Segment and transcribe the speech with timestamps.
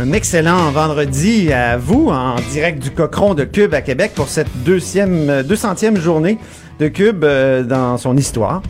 [0.00, 4.48] Un excellent vendredi à vous en direct du Cochon de Cube à Québec pour cette
[4.64, 6.38] deuxième, 200e journée
[6.78, 8.62] de Cube euh, dans son histoire.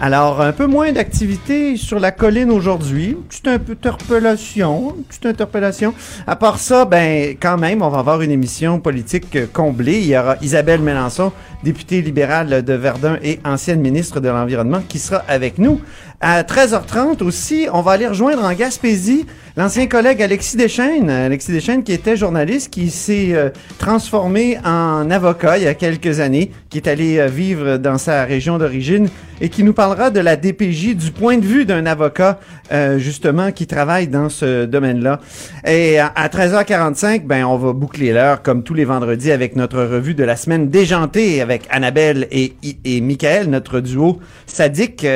[0.00, 3.18] Alors, un peu moins d'activité sur la colline aujourd'hui.
[3.28, 5.92] Petite interpellation, petite interpellation.
[6.26, 9.98] À part ça, ben, quand même, on va avoir une émission politique euh, comblée.
[9.98, 11.32] Il y aura Isabelle Mélenchon,
[11.62, 15.82] députée libérale de Verdun et ancienne ministre de l'Environnement, qui sera avec nous.
[16.20, 19.24] À 13h30 aussi, on va aller rejoindre en Gaspésie
[19.56, 21.10] l'ancien collègue Alexis Deschaines.
[21.10, 26.18] Alexis Deschaines qui était journaliste, qui s'est euh, transformé en avocat il y a quelques
[26.18, 29.08] années, qui est allé euh, vivre dans sa région d'origine
[29.40, 32.40] et qui nous parlera de la DPJ du point de vue d'un avocat
[32.72, 35.20] euh, justement qui travaille dans ce domaine-là.
[35.64, 40.14] Et à, 13h45, ben on va boucler l'heure comme tous les vendredis avec notre revue
[40.14, 45.06] de la semaine déjantée avec Annabelle et, et Michael, notre duo sadique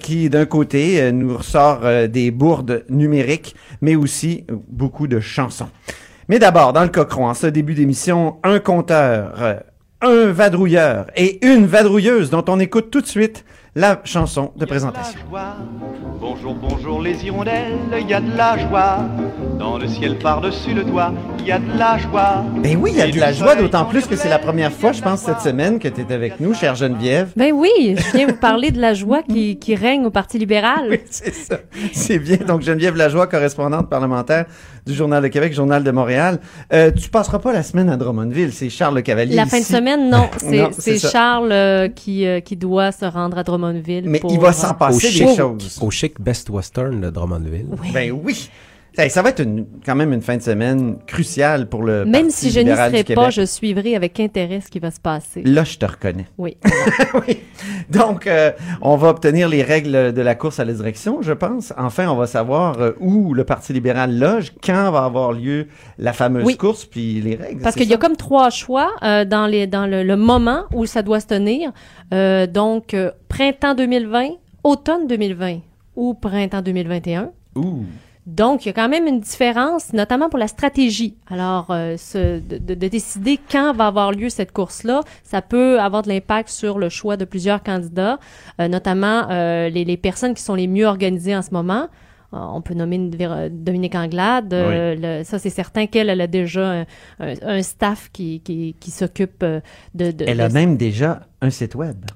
[0.00, 5.70] qui d'un côté, euh, nous ressort euh, des bourdes numériques, mais aussi beaucoup de chansons.
[6.28, 9.54] Mais d'abord, dans le cochon, en ce début d'émission, un conteur, euh,
[10.02, 15.18] un vadrouilleur et une vadrouilleuse dont on écoute tout de suite la chanson de présentation.
[16.20, 18.98] Bonjour, bonjour les hirondelles, il y a de la joie.
[19.58, 22.44] Dans le ciel par-dessus le toit, il y a de la joie.
[22.62, 24.92] Ben oui, il y a de la joie, d'autant plus que c'est la première fois,
[24.92, 27.30] je pense, cette semaine que tu es avec nous, chère Geneviève.
[27.34, 30.88] Ben oui, je viens vous parler de la joie qui, qui règne au Parti libéral.
[30.90, 31.56] Oui, c'est ça.
[31.92, 32.38] C'est bien.
[32.38, 34.46] Donc, Geneviève Lajoie, correspondante parlementaire
[34.86, 36.40] du Journal de Québec, Journal de Montréal.
[36.72, 39.34] Euh, tu passeras pas la semaine à Drummondville, c'est Charles Le Cavalier.
[39.34, 40.28] La fin de semaine, non.
[40.72, 44.08] C'est Charles euh, qui, euh, qui doit se rendre à Drummondville.
[44.08, 45.78] Mais il va s'en passer des choses.
[45.80, 47.66] Au chic Best Western de Drummondville.
[47.92, 48.50] Ben oui.
[49.08, 49.42] Ça, va être
[49.84, 53.30] quand même une fin de semaine cruciale pour le Même si je n'y serai pas,
[53.30, 55.42] je suivrai avec intérêt ce qui va se passer.
[55.42, 56.26] Là, je te reconnais.
[56.36, 56.56] Oui.
[57.26, 57.38] oui.
[57.88, 61.72] Donc, euh, on va obtenir les règles de la course à la direction, je pense.
[61.78, 66.12] Enfin, on va savoir euh, où le Parti libéral loge, quand va avoir lieu la
[66.12, 67.62] fameuse course, puis les règles.
[67.62, 70.84] Parce qu'il y a comme trois choix euh, dans, les, dans le, le, moment où
[70.84, 71.72] ça doit se tenir.
[72.10, 72.94] donc,
[73.28, 74.28] printemps 2020,
[74.64, 75.60] automne 2020
[75.96, 77.30] ou printemps 2021.
[77.56, 77.84] Ouh.
[78.26, 81.16] Donc, il y a quand même une différence, notamment pour la stratégie.
[81.28, 86.02] Alors, euh, ce, de, de, décider quand va avoir lieu cette course-là, ça peut avoir
[86.02, 88.20] de l'impact sur le choix de plusieurs candidats,
[88.60, 91.88] euh, notamment euh, les, les, personnes qui sont les mieux organisées en ce moment.
[92.34, 92.96] On peut nommer
[93.50, 94.54] Dominique Anglade.
[94.54, 96.86] Le, ça, c'est certain qu'elle a déjà un,
[97.42, 99.60] un, staff qui, qui, qui s'occupe de,
[99.94, 102.06] de, Elle a même déjà un site web.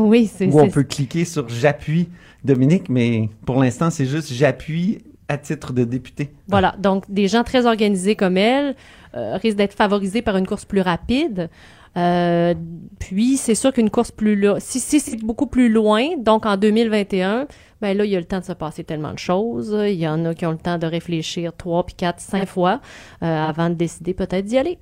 [0.00, 2.08] oui, c'est Où on peut cliquer sur J'appuie
[2.42, 4.98] Dominique, mais pour l'instant, c'est juste J'appuie
[5.32, 6.32] à titre de député.
[6.48, 8.76] Voilà, donc des gens très organisés comme elle
[9.14, 11.48] euh, risquent d'être favorisés par une course plus rapide.
[11.96, 12.54] Euh,
[12.98, 17.46] puis, c'est sûr qu'une course plus si, si c'est beaucoup plus loin, donc en 2021,
[17.80, 19.76] ben là, il y a le temps de se passer tellement de choses.
[19.88, 22.80] Il y en a qui ont le temps de réfléchir trois, puis quatre, cinq fois
[23.22, 24.78] euh, avant de décider peut-être d'y aller.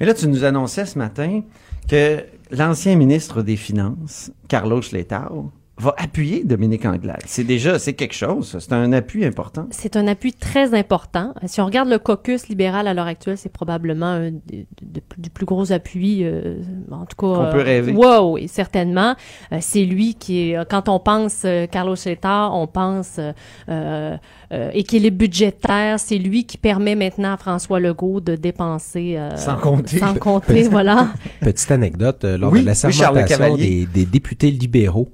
[0.00, 1.42] Mais là, tu nous annonçais ce matin
[1.88, 7.22] que l'ancien ministre des Finances, Carlos Letao, va appuyer Dominique Anglade.
[7.26, 8.56] C'est déjà, c'est quelque chose.
[8.60, 9.66] C'est un appui important.
[9.70, 11.34] C'est un appui très important.
[11.46, 14.66] Si on regarde le caucus libéral à l'heure actuelle, c'est probablement un des,
[15.18, 16.58] du plus gros appui, euh,
[16.92, 17.26] en tout cas.
[17.26, 17.92] On peut rêver.
[17.92, 19.16] Wow, oui, certainement.
[19.52, 23.18] Euh, c'est lui qui est, quand on pense euh, Carlos Chetar, on pense
[24.72, 25.98] équilibre budgétaire.
[25.98, 29.18] C'est lui qui permet maintenant à François Legault de dépenser.
[29.34, 29.98] sans compter.
[29.98, 31.08] Sans compter, voilà.
[31.40, 32.74] Petite anecdote, lors de la
[33.56, 35.10] des députés libéraux,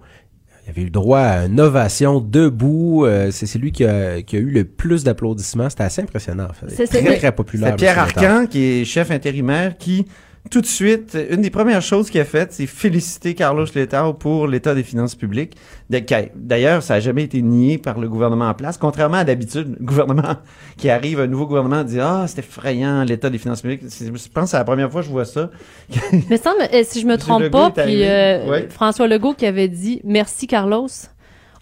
[0.70, 3.04] il avait eu le droit à une ovation debout.
[3.04, 5.68] Euh, c'est lui qui a, qui a, eu le plus d'applaudissements.
[5.68, 6.46] C'était assez impressionnant.
[6.48, 6.86] En fait.
[6.86, 7.70] C'est très, très populaire.
[7.70, 10.06] C'est Pierre Arcan, qui est chef intérimaire, qui
[10.48, 14.48] tout de suite, une des premières choses qu'il a faites, c'est féliciter Carlos Letao pour
[14.48, 15.56] l'état des finances publiques.
[15.90, 19.84] D'ailleurs, ça n'a jamais été nié par le gouvernement en place, contrairement à d'habitude, le
[19.84, 20.36] gouvernement
[20.78, 23.82] qui arrive, un nouveau gouvernement dit ah c'est effrayant l'état des finances publiques.
[23.82, 25.50] Je pense que c'est la première fois que je vois ça.
[26.30, 30.00] Mais ça, euh, si je me trompe pas, puis euh, François Legault qui avait dit
[30.04, 30.88] merci Carlos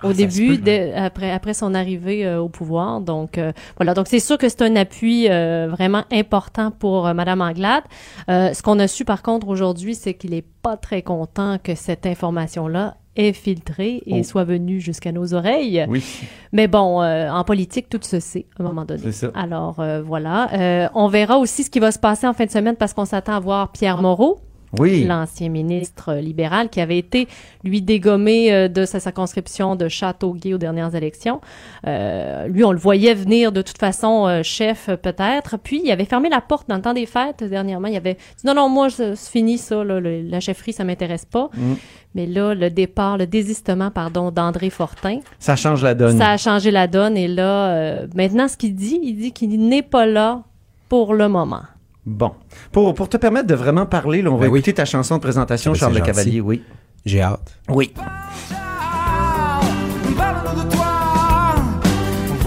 [0.03, 0.61] au ah, début,
[0.95, 3.01] après, après son arrivée euh, au pouvoir.
[3.01, 7.41] Donc euh, voilà, donc c'est sûr que c'est un appui euh, vraiment important pour Madame
[7.41, 7.85] Anglade.
[8.29, 12.07] ce qu'on a su par contre aujourd'hui, c'est qu'il est pas très content que cette
[12.07, 14.23] information-là est filtrée et oh.
[14.23, 15.85] soit venue jusqu'à nos oreilles.
[15.89, 16.05] Oui.
[16.53, 19.11] Mais bon, en politique, tout se sait à un moment donné.
[19.11, 19.33] Ça.
[19.35, 22.95] Alors voilà, on verra aussi ce qui va se passer en fin de semaine parce
[22.95, 24.39] qu'on s'attend à voir Pierre Moreau
[24.79, 25.05] oui.
[25.05, 27.29] l'ancien ministre libéral, qui avait été,
[27.65, 31.41] lui, dégommé euh, de sa circonscription de Châteauguay aux dernières élections.
[31.87, 35.57] Euh, lui, on le voyait venir de toute façon euh, chef, peut-être.
[35.59, 37.89] Puis, il avait fermé la porte dans le temps des fêtes dernièrement.
[37.89, 41.51] Il avait dit non, non, moi, c'est fini ça, la chefferie, ça m'intéresse pas.
[41.55, 41.75] Mm.
[42.15, 45.21] Mais là, le départ, le désistement, pardon, d'André Fortin.
[45.39, 46.19] Ça change la donne.
[46.19, 47.17] Ça a changé la donne.
[47.17, 50.43] Et là, maintenant, ce qu'il dit, il dit qu'il n'est pas là
[50.89, 51.63] pour le moment.
[52.09, 52.33] Bon.
[52.73, 55.73] Pour, pour te permettre de vraiment parler, on va ben écouter ta chanson de présentation,
[55.73, 56.63] ben, Charles Le Cavalier, oui.
[57.05, 57.59] J'ai hâte.
[57.69, 57.93] Oui.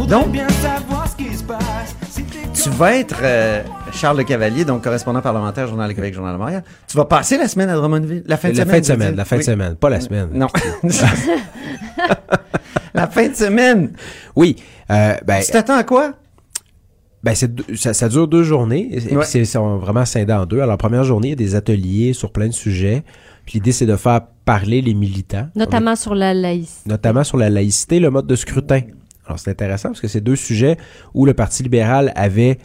[0.09, 0.35] Donc,
[2.55, 3.61] tu vas être euh,
[3.93, 6.63] Charles Le Cavalier, donc correspondant parlementaire, Journal de Québec, Journal de Montréal.
[6.87, 8.73] Tu vas passer la semaine à Drummondville, la fin de la semaine.
[8.73, 10.29] Fin de semaine la fin de semaine, pas la semaine.
[10.33, 10.47] Non.
[12.95, 13.91] la fin de semaine.
[14.35, 14.55] Oui.
[14.89, 16.15] Euh, ben, tu t'attends à quoi?
[17.23, 18.89] Ben, ça, ça, dure deux journées.
[18.91, 20.57] Et c'est vraiment scindé en deux.
[20.57, 23.03] Alors, la première journée, il y a des ateliers sur plein de sujets.
[23.45, 25.47] Puis l'idée, c'est de faire parler les militants.
[25.55, 26.89] Notamment sur la laïcité.
[26.89, 28.81] Notamment sur la laïcité, le mode de scrutin.
[29.25, 30.77] Alors, c'est intéressant parce que c'est deux sujets
[31.13, 32.57] où le Parti libéral avait,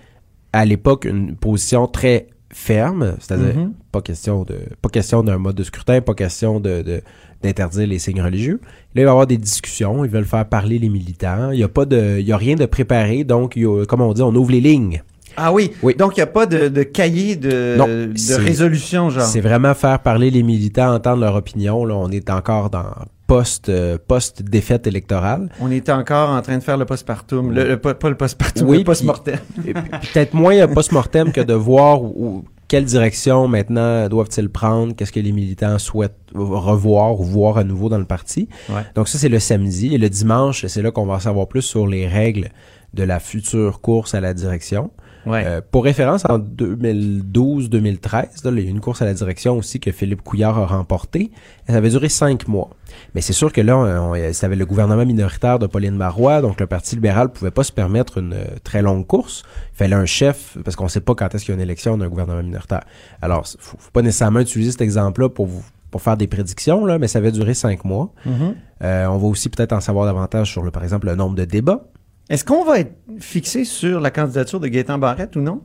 [0.52, 3.72] à l'époque, une position très ferme, c'est-à-dire mm-hmm.
[3.92, 7.02] pas question de pas question d'un mode de scrutin, pas question de,
[7.46, 8.60] d'interdire les signes religieux.
[8.94, 11.50] Là, il va y avoir des discussions, ils veulent faire parler les militants.
[11.52, 13.58] Il y a pas de il y a rien de préparé, donc
[13.88, 15.02] comme on dit, on ouvre les lignes.
[15.36, 15.72] Ah oui.
[15.82, 15.94] oui.
[15.94, 19.24] Donc il n'y a pas de, de cahier de, de résolution, genre.
[19.24, 21.84] C'est vraiment faire parler les militants, entendre leur opinion.
[21.84, 22.86] Là, on est encore dans
[23.26, 25.50] post euh, post défaite électorale.
[25.60, 28.78] On est encore en train de faire le postpartum, le, le, pas le postpartum, oui,
[28.78, 29.38] le post-mortem.
[29.64, 35.32] Peut-être moins post-mortem que de voir où, quelle direction maintenant doivent-ils prendre, qu'est-ce que les
[35.32, 38.48] militants souhaitent revoir ou voir à nouveau dans le parti?
[38.94, 39.94] Donc ça, c'est le samedi.
[39.94, 42.50] Et le dimanche, c'est là qu'on va en savoir plus sur les règles
[42.94, 44.90] de la future course à la direction.
[45.26, 49.90] Euh, pour référence, en 2012-2013, il y a une course à la direction aussi que
[49.92, 51.30] Philippe Couillard a remportée.
[51.68, 52.70] Ça avait duré cinq mois.
[53.14, 56.66] Mais c'est sûr que là, on, avait le gouvernement minoritaire de Pauline Marois, donc le
[56.66, 59.42] Parti libéral pouvait pas se permettre une euh, très longue course.
[59.74, 61.62] Il fallait un chef, parce qu'on ne sait pas quand est-ce qu'il y a une
[61.62, 62.84] élection d'un gouvernement minoritaire.
[63.20, 66.98] Alors, faut, faut pas nécessairement utiliser cet exemple-là pour vous pour faire des prédictions, là,
[66.98, 68.12] mais ça avait duré cinq mois.
[68.26, 68.54] Mm-hmm.
[68.82, 71.44] Euh, on va aussi peut-être en savoir davantage sur, le, par exemple, le nombre de
[71.44, 71.84] débats.
[72.28, 75.62] Est-ce qu'on va être fixé sur la candidature de Gaétan Barrette ou non?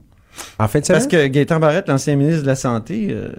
[0.60, 3.30] En fait, Parce que Gaétan Barrette, l'ancien ministre de la Santé, euh,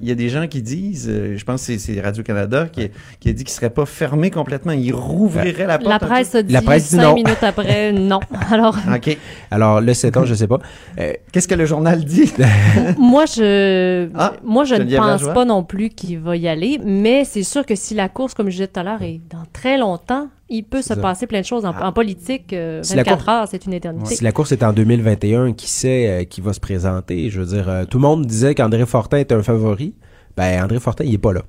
[0.00, 2.88] il y a des gens qui disent, euh, je pense que c'est Radio-Canada qui,
[3.18, 5.90] qui, a dit qu'il serait pas fermé complètement, il rouvrirait la porte.
[5.90, 8.20] La presse a dit la presse cinq minutes après, non.
[8.50, 9.16] Alors, OK.
[9.50, 10.58] Alors, le 7 ans, je sais pas.
[10.98, 12.32] Euh, Qu'est-ce que le journal dit?
[12.98, 17.24] moi, je, ah, moi, je ne pense pas non plus qu'il va y aller, mais
[17.24, 19.78] c'est sûr que si la course, comme je disais tout à l'heure, est dans très
[19.78, 21.64] longtemps, il peut se passer plein de choses.
[21.64, 21.92] En, ah.
[21.92, 24.14] politique, 24 heures, c'est une éternité.
[24.14, 27.30] Si la course est en 2021, qui sait qui va se présenter?
[27.30, 29.94] Je veux dire, tout le monde disait qu'André Fortin était un favori
[30.36, 31.42] ben André Fortin, il est pas là.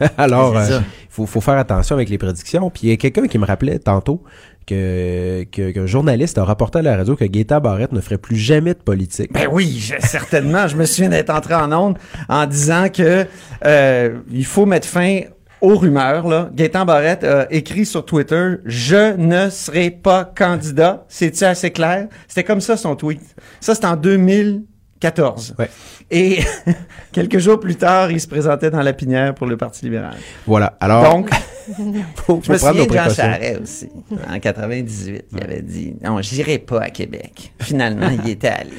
[0.18, 2.70] Alors, il euh, faut, faire attention avec les prédictions.
[2.70, 4.22] Puis il y a quelqu'un qui me rappelait tantôt
[4.66, 8.72] que qu'un journaliste a rapporté à la radio que Gaétan Barrette ne ferait plus jamais
[8.72, 9.32] de politique.
[9.32, 10.66] Ben oui, certainement.
[10.68, 13.26] je me souviens d'être entré en onde en disant que
[13.66, 15.20] euh, il faut mettre fin
[15.64, 16.28] aux rumeurs.
[16.28, 16.50] Là.
[16.52, 21.04] Gaétan Barrette a écrit sur Twitter «Je ne serai pas candidat».
[21.08, 22.08] C'est-tu assez clair?
[22.28, 23.22] C'était comme ça son tweet.
[23.60, 25.54] Ça, c'était en 2014.
[25.58, 25.70] Ouais.
[26.10, 26.40] Et
[27.12, 30.16] quelques jours plus tard, il se présentait dans la pinière pour le Parti libéral.
[30.46, 30.76] Voilà.
[30.80, 31.02] Alors.
[31.02, 31.30] Donc,
[32.16, 33.88] faut, je me souviens de Jean Charest aussi.
[34.28, 37.54] En 98, il avait dit non, j'irai pas à Québec.
[37.58, 38.70] Finalement, il était allé.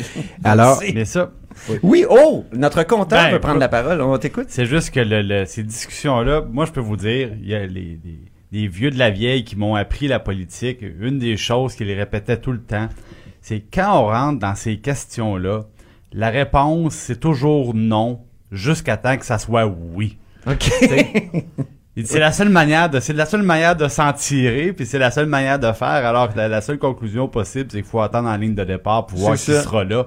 [0.44, 1.32] Alors, mais ça.
[1.84, 2.06] Oui.
[2.10, 4.02] oh, notre compteur ben, peut prendre la parole.
[4.02, 4.48] On t'écoute.
[4.50, 8.00] C'est juste que le, ces discussions-là, moi, je peux vous dire, il y a les,
[8.52, 10.80] les vieux de la vieille qui m'ont appris la politique.
[10.82, 12.90] Une des choses qu'ils répétaient tout le temps,
[13.42, 15.66] c'est quand on rentre dans ces questions-là,
[16.14, 18.22] la réponse, c'est toujours non,
[18.52, 20.18] jusqu'à temps que ça soit oui.
[20.48, 20.72] OK.
[21.98, 24.86] Il dit, C'est la seule manière de, c'est la seule manière de s'en tirer, puis
[24.86, 27.90] c'est la seule manière de faire, alors que la, la seule conclusion possible, c'est qu'il
[27.90, 29.62] faut attendre en ligne de départ pour voir qui ça.
[29.64, 30.06] sera là.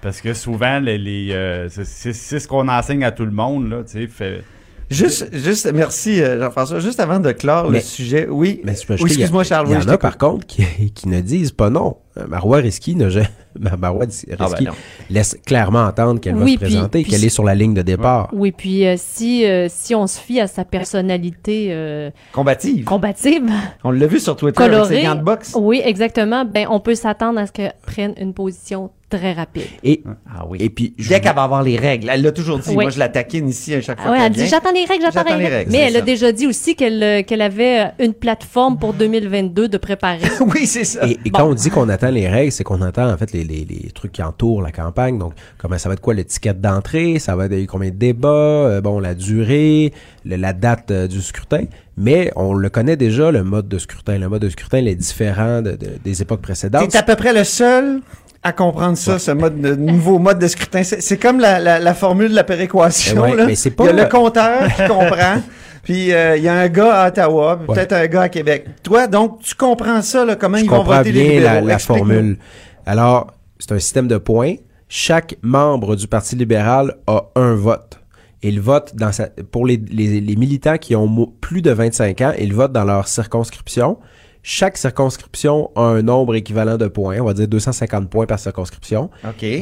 [0.00, 3.32] Parce que souvent, les, les, euh, c'est- c'est c'est ce qu'on enseigne à tout le
[3.32, 4.44] monde, là, tu sais, fait,
[4.90, 6.80] Juste, juste, merci euh, Jean-François.
[6.80, 8.60] Juste avant de clore Mais- le sujet, oui.
[8.64, 10.64] Mais excuse-moi, il y a- Charles, Il y oui, en je a par contre qui,
[10.94, 11.96] qui ne disent pas non.
[12.16, 13.08] Euh, Marois Risky ne
[13.80, 14.72] Marois Risky Ah ben non.
[15.10, 17.74] laisse clairement entendre qu'elle va Oui, se puis- présenter, puis qu'elle est sur la ligne
[17.74, 18.28] de départ.
[18.32, 22.84] Oui, puis euh, si, euh, si on se fie à sa personnalité euh, Combative.
[22.84, 23.50] combative,
[23.82, 25.54] On l'a vu sur Twitter avec colorée, ses gants de boxe.
[25.58, 29.64] oui, exactement, ben on peut s'attendre à ce qu'elle prenne une position très rapide.
[29.82, 30.02] Et,
[30.34, 30.58] Ah oui.
[30.60, 32.08] et puis, je Dès qu'elle va avoir les règles.
[32.12, 32.68] Elle l'a toujours dit.
[32.70, 32.74] Oui.
[32.84, 34.12] Moi, je la taquine ici à chaque fois.
[34.16, 35.54] Qu'elle elle dit j'attends les règles, j'attends les les règles.
[35.56, 38.78] règles, Mais c'est elle a déjà dit aussi qu'elle euh, qu'elle avait euh, une plateforme
[38.78, 40.20] pour 2022 de préparer.
[40.40, 41.06] oui, c'est ça.
[41.06, 43.44] Et, et quand on dit qu'on attend les règles, c'est qu'on attend en fait les,
[43.44, 45.18] les, les trucs qui entourent la campagne.
[45.18, 48.80] Donc, comment ça va être quoi l'étiquette d'entrée, ça va être combien de débats, euh,
[48.80, 49.92] bon la durée,
[50.24, 51.64] le- la date euh, du scrutin.
[51.96, 54.18] Mais on le connaît déjà le mode de scrutin.
[54.18, 56.88] Le mode de scrutin il est différent de, de- des époques précédentes.
[56.90, 58.00] T'es à peu près le seul
[58.44, 60.82] à comprendre ça, ce mode de, nouveau mode de scrutin.
[60.84, 63.22] C'est comme la, la, la formule de la péréquation.
[63.22, 63.46] Ouais, là.
[63.46, 65.42] mais c'est pas- Il y a le compteur qui comprend.
[65.82, 67.74] Puis euh, il y a un gars à Ottawa, Ouais.
[67.74, 68.66] peut-être un gars à Québec.
[68.82, 71.42] Toi, donc, tu comprends ça, là, comment Je ils vont voter les libéraux.
[71.54, 72.38] la, la formule.
[72.86, 74.54] Alors, c'est un système de points.
[74.88, 77.98] Chaque membre du Parti libéral a un vote.
[78.42, 82.32] Il vote dans sa, pour les, les- les militants qui ont plus de 25 ans,
[82.38, 83.98] ils votent dans leur circonscription.
[84.46, 89.08] Chaque circonscription a un nombre équivalent de points, on va dire 250 points par circonscription.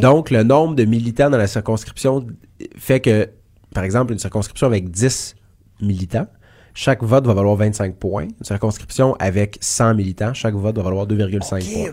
[0.00, 2.26] Donc, le nombre de militants dans la circonscription
[2.76, 3.30] fait que,
[3.72, 5.36] par exemple, une circonscription avec 10
[5.80, 6.26] militants,
[6.74, 8.24] chaque vote va valoir 25 points.
[8.24, 11.92] Une circonscription avec 100 militants, chaque vote va valoir 2,5 points.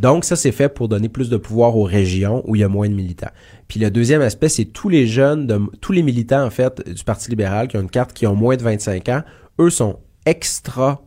[0.00, 2.68] Donc, ça, c'est fait pour donner plus de pouvoir aux régions où il y a
[2.68, 3.32] moins de militants.
[3.66, 7.02] Puis le deuxième aspect, c'est tous les jeunes, de, tous les militants, en fait, du
[7.02, 9.22] Parti libéral qui ont une carte qui ont moins de 25 ans,
[9.58, 11.02] eux sont extra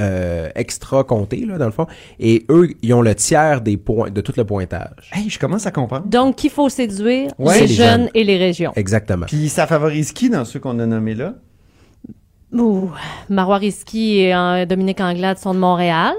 [0.00, 1.86] euh, extra comptés, là, dans le fond.
[2.18, 5.10] Et eux, ils ont le tiers des points, de tout le pointage.
[5.12, 6.06] Hey, je commence à comprendre.
[6.06, 8.08] Donc, qu'il faut séduire Ouais, les, jeunes.
[8.14, 8.72] et les régions.
[8.76, 9.26] Exactement.
[9.26, 11.34] Puis ça favorise qui dans ceux qu'on a nommés là?
[12.52, 12.90] Ouh,
[13.28, 16.14] Marois Risky et euh, Dominique Anglade sont de Montréal.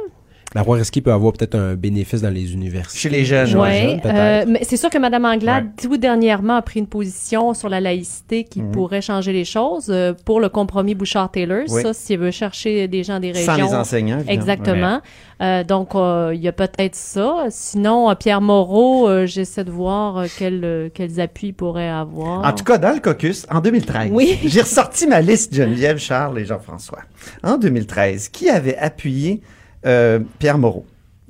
[0.53, 2.98] La Risky peut avoir peut-être un bénéfice dans les universités.
[3.00, 4.05] Chez les jeunes, peut-être.
[4.05, 7.79] euh, mais c'est sûr que Mme Anglade, tout dernièrement, a pris une position sur la
[7.79, 8.72] laïcité qui Mhm.
[8.72, 11.63] pourrait changer les choses euh, pour le compromis Bouchard-Taylor.
[11.70, 11.81] Oui.
[11.81, 13.67] Ça, s'il veut chercher des gens des Sans régions.
[13.67, 14.17] les enseignants.
[14.17, 14.34] évidemment.
[14.34, 15.01] Exactement.
[15.41, 17.46] Euh, donc, euh, il y a peut-être ça.
[17.50, 21.89] Sinon, euh, Pierre Moreau, euh, j'essaie de voir euh, quel, euh, quels appuis il pourrait
[21.89, 22.46] avoir.
[22.46, 24.38] En tout cas, dans le caucus, en 2013, Oui.
[24.46, 27.00] j'ai ressorti ma liste Geneviève, Charles et Jean-François.
[27.41, 29.41] En 2013, qui avait appuyé
[29.85, 30.85] euh, Pierre Moreau?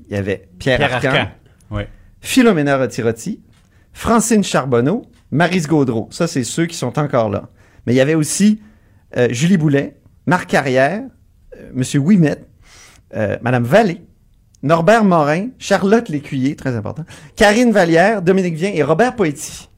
[0.09, 1.31] Il y avait Pierre, Pierre Arcan, Arcan.
[1.71, 1.83] Oui.
[2.19, 3.41] Philomena Rotirotti,
[3.93, 6.07] Francine Charbonneau, Marise Gaudreau.
[6.11, 7.49] Ça, c'est ceux qui sont encore là.
[7.85, 8.61] Mais il y avait aussi
[9.17, 11.03] euh, Julie Boulet, Marc Carrière,
[11.57, 12.37] euh, Monsieur Ouimet,
[13.15, 14.01] euh, Madame Vallée,
[14.63, 17.03] Norbert Morin, Charlotte Lécuyer, très important,
[17.35, 19.69] Karine Vallière, Dominique Vien et Robert Poetti.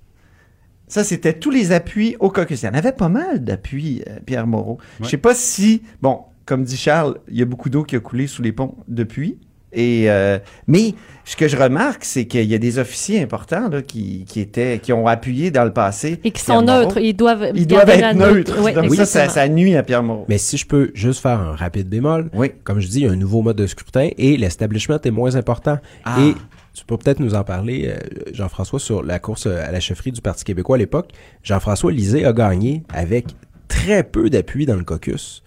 [0.87, 2.61] Ça, c'était tous les appuis au caucus.
[2.61, 4.79] Il y en avait pas mal d'appuis, euh, Pierre Moreau.
[5.01, 7.99] Je sais pas si, bon, comme dit Charles, il y a beaucoup d'eau qui a
[7.99, 9.37] coulé sous les ponts depuis.
[9.75, 10.93] Et euh, mais
[11.25, 14.77] ce que je remarque, c'est qu'il y a des officiers importants là, qui, qui étaient,
[14.79, 16.19] qui ont appuyé dans le passé.
[16.23, 16.83] Et qui Pierre sont Moreau.
[16.83, 16.97] neutres.
[16.99, 18.61] Ils doivent, Ils doivent garder être neutres.
[18.61, 20.25] Ouais, Donc ça, ça, nuit à Pierre Moreau.
[20.29, 22.51] Mais si je peux juste faire un rapide bémol, Oui.
[22.63, 25.35] comme je dis, il y a un nouveau mode de scrutin et l'establishment est moins
[25.35, 25.79] important.
[26.05, 26.17] Ah.
[26.21, 26.35] Et
[26.75, 27.97] tu peux peut-être nous en parler, euh,
[28.31, 31.09] Jean-François, sur la course à la chefferie du Parti québécois à l'époque.
[31.41, 33.25] Jean-François Lisée a gagné avec
[33.67, 35.41] très peu d'appui dans le caucus.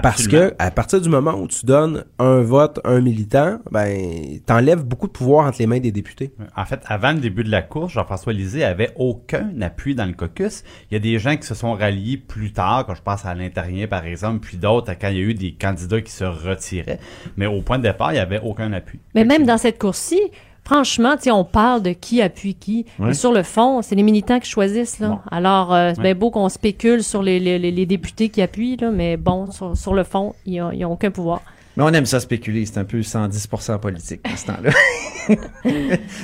[0.00, 4.38] Parce que à partir du moment où tu donnes un vote à un militant, ben
[4.46, 6.32] t'enlèves beaucoup de pouvoir entre les mains des députés.
[6.56, 10.14] En fait, avant le début de la course, Jean-François Lisée avait aucun appui dans le
[10.14, 10.64] caucus.
[10.90, 13.34] Il y a des gens qui se sont ralliés plus tard, quand je pense à
[13.34, 16.98] l'intérieur par exemple, puis d'autres quand il y a eu des candidats qui se retiraient.
[17.36, 19.00] Mais au point de départ, il n'y avait aucun appui.
[19.14, 20.20] Mais même dans cette course-ci,
[20.64, 22.86] franchement, tu sais, on parle de qui appuie qui.
[22.98, 23.08] Ouais.
[23.08, 24.98] Mais sur le fond, c'est les militants qui choisissent.
[25.00, 25.08] Là.
[25.08, 25.18] Bon.
[25.30, 26.04] Alors, euh, c'est Ouais.
[26.04, 29.50] bien beau qu'on spécule sur les, les, les- les députés qui appuient, là, mais bon,
[29.50, 31.40] sur, sur le fond, ils n'ont aucun pouvoir.
[31.76, 34.70] Mais on aime ça spéculer, c'est un peu 110% politique à ce temps-là.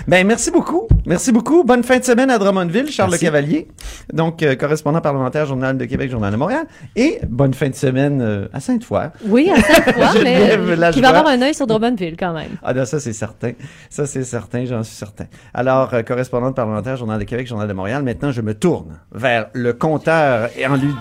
[0.08, 1.64] ben merci beaucoup, merci beaucoup.
[1.64, 3.24] Bonne fin de semaine à Drummondville, Charles Merci.
[3.24, 3.68] Le Cavalier,
[4.12, 8.20] donc euh, correspondant parlementaire Journal de Québec, Journal de Montréal, et bonne fin de semaine
[8.20, 9.10] euh, à Sainte-Foy.
[9.26, 12.50] Oui, à fois, mais euh, qui va avoir un œil sur Drummondville quand même.
[12.62, 13.52] Ah non, ça c'est certain,
[13.88, 15.26] ça c'est certain, j'en suis certain.
[15.54, 18.02] Alors euh, correspondante parlementaire Journal de Québec, Journal de Montréal.
[18.02, 20.92] Maintenant, je me tourne vers le compteur et en lui.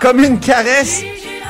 [0.00, 1.04] Comme une caresse,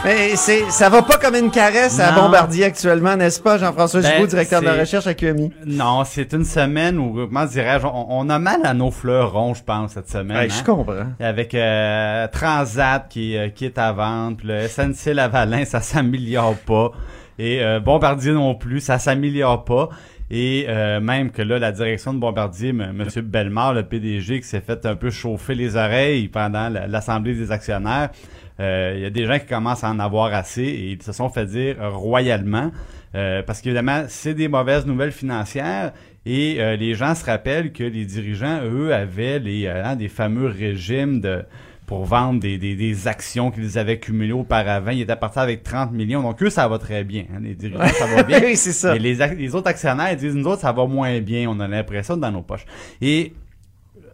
[0.05, 2.13] Mais c'est, ça va pas comme une caresse à.
[2.13, 5.53] Bombardier actuellement, n'est-ce pas, Jean-François Ben, Gibault, directeur de la recherche à QMI?
[5.67, 9.63] Non, c'est une semaine où, comment dirais-je, on, on a mal à nos fleurons, je
[9.63, 10.37] pense, cette semaine.
[10.37, 10.55] Ouais, hein.
[10.59, 11.07] je comprends.
[11.21, 16.57] Avec euh, Transat qui, euh, qui est à vendre, puis le SNC Lavalin, ça s'améliore
[16.67, 16.91] pas.
[17.39, 19.91] Et euh, Bombardier non plus, ça s'améliore pas.
[20.33, 22.93] Et euh, même que là, la direction de Bombardier, M.
[22.95, 27.35] Monsieur Bellemare, le PDG, qui s'est fait un peu chauffer les oreilles pendant la- l'Assemblée
[27.35, 28.11] des actionnaires,
[28.97, 31.29] il y a des gens qui commencent à en avoir assez et ils se sont
[31.31, 32.71] fait dire royalement.
[33.15, 35.93] euh, parce qu'évidemment, c'est des mauvaises nouvelles financières
[36.27, 40.09] et euh, les gens se rappellent que les dirigeants, eux, avaient les, euh, hein, des
[40.09, 41.43] fameux régimes de
[41.87, 44.93] pour vendre des, des, des actions qu'ils avaient cumulées auparavant.
[44.93, 46.23] Ils étaient partis avec 30 millions.
[46.23, 47.25] Donc, eux, ça va très bien.
[47.35, 47.41] hein.
[47.43, 48.39] Les dirigeants, ça va bien.
[48.45, 48.93] oui, c'est ça.
[48.93, 51.49] Mais les, les autres actionnaires ils disent, nous autres, ça va moins bien.
[51.51, 52.65] On a l'impression dans nos poches.
[53.01, 53.33] Et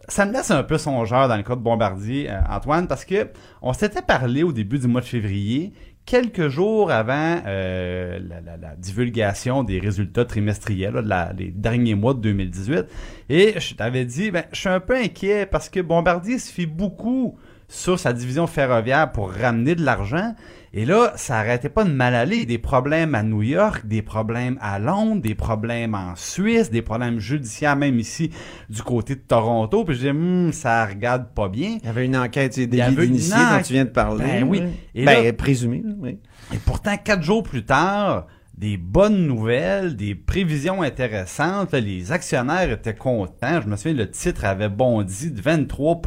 [0.07, 3.29] ça me laisse un peu songeur dans le cas de Bombardier, euh, Antoine, parce que
[3.61, 5.73] on s'était parlé au début du mois de février,
[6.05, 8.17] quelques jours avant euh,
[8.61, 12.85] la, divulgation des résultats trimestriels là, les derniers mois de 2018.
[13.29, 16.65] Et je t'avais dit, ben, je suis un peu inquiet parce que Bombardier se fie
[16.65, 17.37] beaucoup
[17.67, 20.33] sur sa division ferroviaire pour ramener de l'argent.
[20.73, 22.45] Et là, ça arrêtait pas de mal aller.
[22.45, 27.19] Des problèmes à New York, des problèmes à Londres, des problèmes en Suisse, des problèmes
[27.19, 28.31] judiciaires même ici
[28.69, 29.85] du côté de Toronto.
[29.85, 31.77] Puis je disais, Hum, ça regarde pas bien.
[31.81, 34.25] Il y avait une enquête des délits dont tu viens de parler.
[34.25, 34.61] Ben oui.
[34.93, 36.19] Et ben, là- présumé, oui.
[36.53, 41.73] Et pourtant, quatre jours plus tard, des bonnes nouvelles, des prévisions intéressantes.
[41.73, 43.61] les actionnaires étaient contents.
[43.61, 46.01] Je me souviens, le titre avait bondi de 23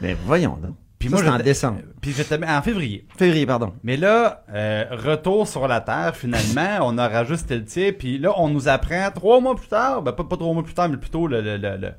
[0.00, 0.76] Ben, voyons donc.
[1.06, 1.80] Puis moi, en décembre.
[2.00, 3.06] Puis j'étais en février.
[3.16, 3.72] Février, pardon.
[3.82, 8.32] Mais là, euh, retour sur la Terre, finalement, on a rajusté le tir, puis là,
[8.36, 10.96] on nous apprend trois mois plus tard, ben pas, pas trois mois plus tard, mais
[10.96, 11.92] plutôt le, le- le- le-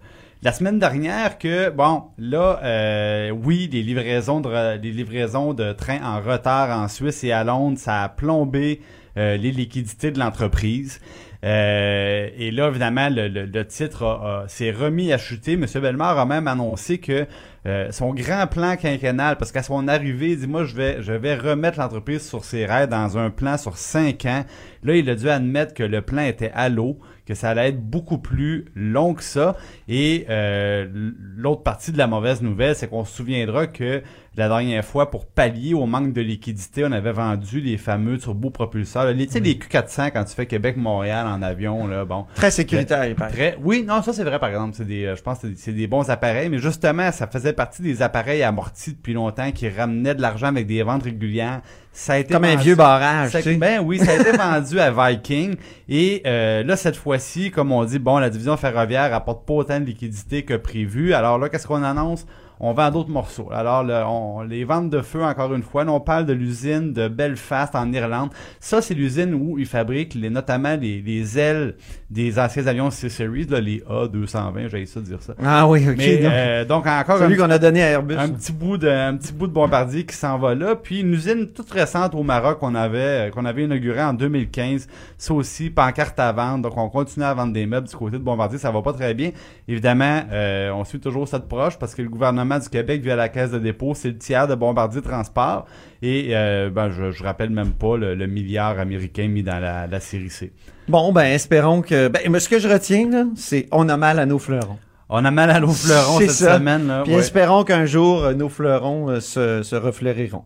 [0.44, 6.04] la semaine dernière que, bon, là, euh, oui, les livraisons, de, les livraisons de trains
[6.04, 8.82] en retard en Suisse et à Londres, ça a plombé
[9.18, 11.00] euh, les liquidités de l'entreprise.
[11.48, 15.54] Euh, et là, évidemment, le, titre s'est remis à chuter.
[15.54, 15.66] M.
[15.76, 17.26] Bellemare a même annoncé que
[17.68, 21.80] euh, son grand plan quinquennal, parce qu'à son arrivée, il dit, moi, je vais, remettre
[21.80, 24.46] l'entreprise sur ses rails dans un plan sur cinq ans.
[24.84, 27.82] Là, il a dû admettre que le plan était à l'eau, que ça allait être
[27.82, 29.58] beaucoup plus long que ça.
[29.90, 30.88] Et euh,
[31.36, 34.02] l'autre partie de la mauvaise nouvelle, c'est qu'on se souviendra que
[34.38, 39.12] la dernière fois, pour pallier au manque de liquidité, on avait vendu les fameux turbopropulseurs.
[39.12, 42.26] Les, tu sais, les Q400 quand tu fais Québec-Montréal en avion, là, bon.
[42.36, 43.16] Très sécuritaire, il.
[43.16, 44.76] Très, oui, non, ça c'est vrai par exemple.
[44.78, 47.82] C'est des, euh, je pense que c'est des- bons appareils, mais justement, ça faisait partie
[47.82, 51.62] des appareils amortis depuis longtemps qui ramenaient de l'argent avec des ventes régulières.
[51.92, 53.56] Ça a été Comme un vieux barrage, ça- tu sais.
[53.58, 55.56] Ben oui, ça a été vendu à Viking.
[55.90, 59.80] Et euh, là, cette fois-ci, comme on dit, bon, la division ferroviaire apporte pas autant
[59.80, 61.14] de liquidité que prévu.
[61.14, 62.28] Alors là, qu'est-ce qu'on annonce?
[62.60, 63.50] On vend d'autres morceaux.
[63.52, 66.94] Alors, le- on- les ventes de feu, encore une fois, là, on parle de l'usine
[66.94, 68.30] de Belfast en Irlande.
[68.60, 71.76] Ça, c'est l'usine où ils fabriquent les, notamment les, les ailes
[72.10, 75.34] des anciens avions C-Series, là, les A220, j'ai ça de dire ça.
[75.44, 75.96] Ah oui, ok.
[75.98, 78.16] Mais, donc, euh, donc, encore celui un qu'on a donné à Airbus.
[78.18, 81.14] un petit bout de un petit bout de bombardier qui s'en va là puis une
[81.14, 85.70] usine toute récente au Maroc qu'on avait euh, qu'on avait inaugurée en 2015 ça aussi
[85.70, 88.72] pancarte à vendre donc on continue à vendre des meubles du côté de bombardier ça
[88.72, 89.32] va pas très bien
[89.68, 93.30] évidemment euh, on suit toujours de proche parce que le gouvernement du Québec via la
[93.30, 95.66] caisse de dépôt c'est le tiers de bombardier transport
[96.02, 99.88] et euh, ben je, je rappelle même pas le, le milliard américain mis dans la,
[99.88, 100.52] la série C
[100.88, 102.08] Bon, ben, espérons que.
[102.08, 104.78] Ben, mais ce que je retiens, c'est on a mal à nos fleurons.
[105.10, 106.56] on a mal à nos fleurons cette ça.
[106.58, 107.20] semaine là Puis ouais.
[107.20, 110.46] espérons qu'un jour, euh, nos fleurons euh, se, se refleuriront.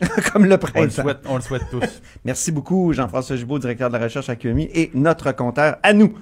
[0.32, 1.02] Comme le on le printemps.
[1.02, 4.68] souhaite on le souhaite tous Merci beaucoup, Jean-François Gibault, directeur de la recherche à QMI,
[4.74, 6.14] et notre compteur à nous.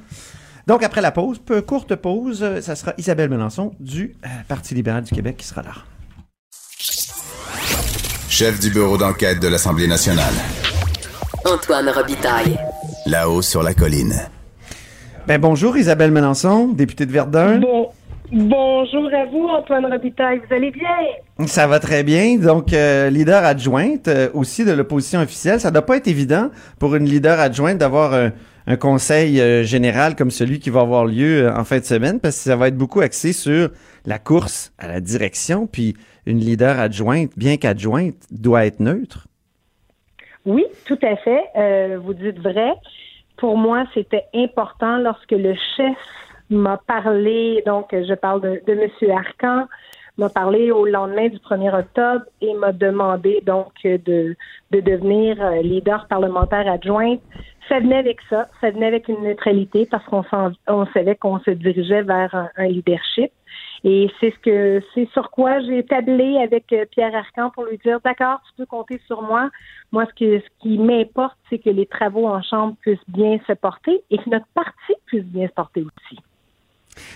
[0.66, 4.74] Donc, après la pause, peu courte pause, euh, ça sera Isabelle Melançon du euh, Parti
[4.74, 5.72] libéral du Québec qui sera là.
[8.31, 10.33] Chef du bureau d'enquête de l'Assemblée nationale.
[11.44, 12.59] Antoine Robitaille.
[13.05, 14.14] Là-haut sur la colline.
[15.27, 17.59] Ben, bonjour Isabelle Melançon, députée de Verdun.
[17.59, 17.90] Bon,
[18.33, 20.41] bonjour à vous, Antoine Robitaille.
[20.47, 21.47] Vous allez bien?
[21.47, 22.39] Ça va très bien.
[22.39, 25.61] Donc, euh, leader adjointe euh, aussi de l'opposition officielle.
[25.61, 28.33] Ça doit pas être évident pour une leader adjointe d'avoir un,
[28.67, 32.21] un conseil euh, général comme celui qui va avoir lieu euh, en fin de semaine
[32.21, 33.71] parce que ça va être beaucoup axé sur
[34.07, 35.67] la course à la direction.
[35.67, 35.95] Puis,
[36.27, 39.27] une leader adjointe, bien qu'adjointe, doit être neutre.
[40.47, 41.43] Oui, tout à fait.
[41.57, 42.73] Euh, vous dites vrai.
[43.37, 45.97] Pour moi, c'était important lorsque le chef
[46.51, 49.11] m'a parlé, donc je parle de, de M.
[49.11, 49.67] Arcan,
[50.19, 54.37] m'a parlé au lendemain du 1er octobre et m'a demandé donc de,
[54.71, 57.21] de devenir euh, leader parlementaire adjointe.
[57.69, 60.23] Ça venait avec ça, ça venait avec une neutralité parce qu'on
[60.69, 63.33] on savait qu'on se dirigeait vers un, un leadership.
[63.83, 67.79] Et c'est ce que c'est sur quoi j'ai tablé avec euh, Pierre Arcan pour lui
[67.79, 69.51] dire d'accord, tu peux compter sur moi.
[69.93, 73.53] Moi, ce, que, ce qui m'importe, c'est que les travaux en chambre puissent bien se
[73.53, 76.19] porter et que notre parti puisse bien se porter aussi.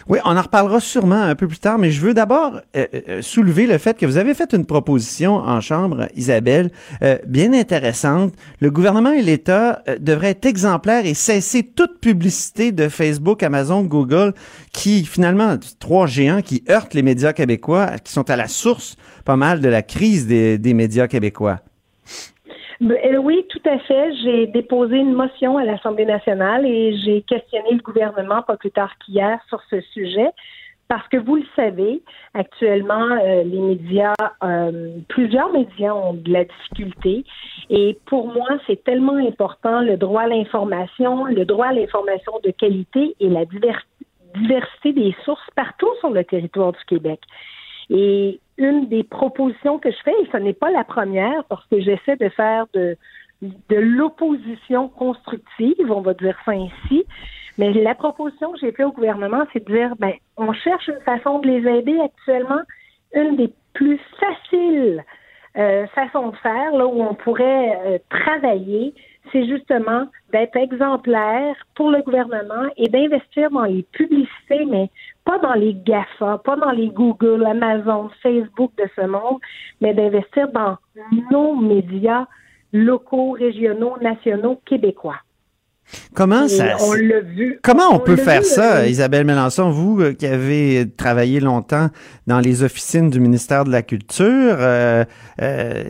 [0.08, 3.22] Oui, on en reparlera sûrement un peu plus tard, mais je veux d'abord euh, euh,
[3.22, 6.70] soulever le fait que vous avez fait une proposition en Chambre, Isabelle,
[7.02, 8.32] euh, bien intéressante.
[8.60, 14.34] Le gouvernement et l'État devraient être exemplaires et cesser toute publicité de Facebook, Amazon, Google,
[14.72, 19.36] qui finalement, trois géants qui heurtent les médias québécois, qui sont à la source pas
[19.36, 21.60] mal de la crise des, des médias québécois.
[22.80, 24.14] Ben, euh, oui, tout à fait.
[24.22, 28.92] J'ai déposé une motion à l'Assemblée nationale et j'ai questionné le gouvernement pas plus tard
[28.98, 30.30] qu'hier sur ce sujet.
[30.86, 36.44] Parce que vous le savez, actuellement, euh, les médias, euh, plusieurs médias ont de la
[36.44, 37.24] difficulté.
[37.68, 42.50] Et pour moi, c'est tellement important le droit à l'information, le droit à l'information de
[42.52, 47.20] qualité et la diversité des sources partout sur le territoire du Québec.
[47.90, 51.80] Et une des propositions que je fais, et ce n'est pas la première, parce que
[51.80, 52.96] j'essaie de faire de,
[53.42, 57.04] de l'opposition constructive, on va dire ça ainsi,
[57.58, 61.00] mais la proposition que j'ai faite au gouvernement, c'est de dire, ben, on cherche une
[61.00, 62.60] façon de les aider actuellement.
[63.14, 65.04] Une des plus faciles
[65.58, 68.94] euh, façons de faire, là où on pourrait euh, travailler,
[69.32, 74.90] c'est justement d'être exemplaire pour le gouvernement et d'investir dans les publicités, mais
[75.24, 79.38] pas dans les GAFA, pas dans les Google, Amazon, Facebook de ce monde,
[79.80, 80.76] mais d'investir dans
[81.30, 82.26] nos médias
[82.72, 85.18] locaux, régionaux, nationaux, québécois.
[86.14, 87.58] Comment ça On vu.
[87.62, 91.88] Comment on, peut faire vu, ça, Isabelle Mélenchon, vous euh, qui avez travaillé longtemps
[92.26, 94.26] dans les officines du ministère de la Culture,
[94.58, 95.04] euh,
[95.40, 95.84] euh,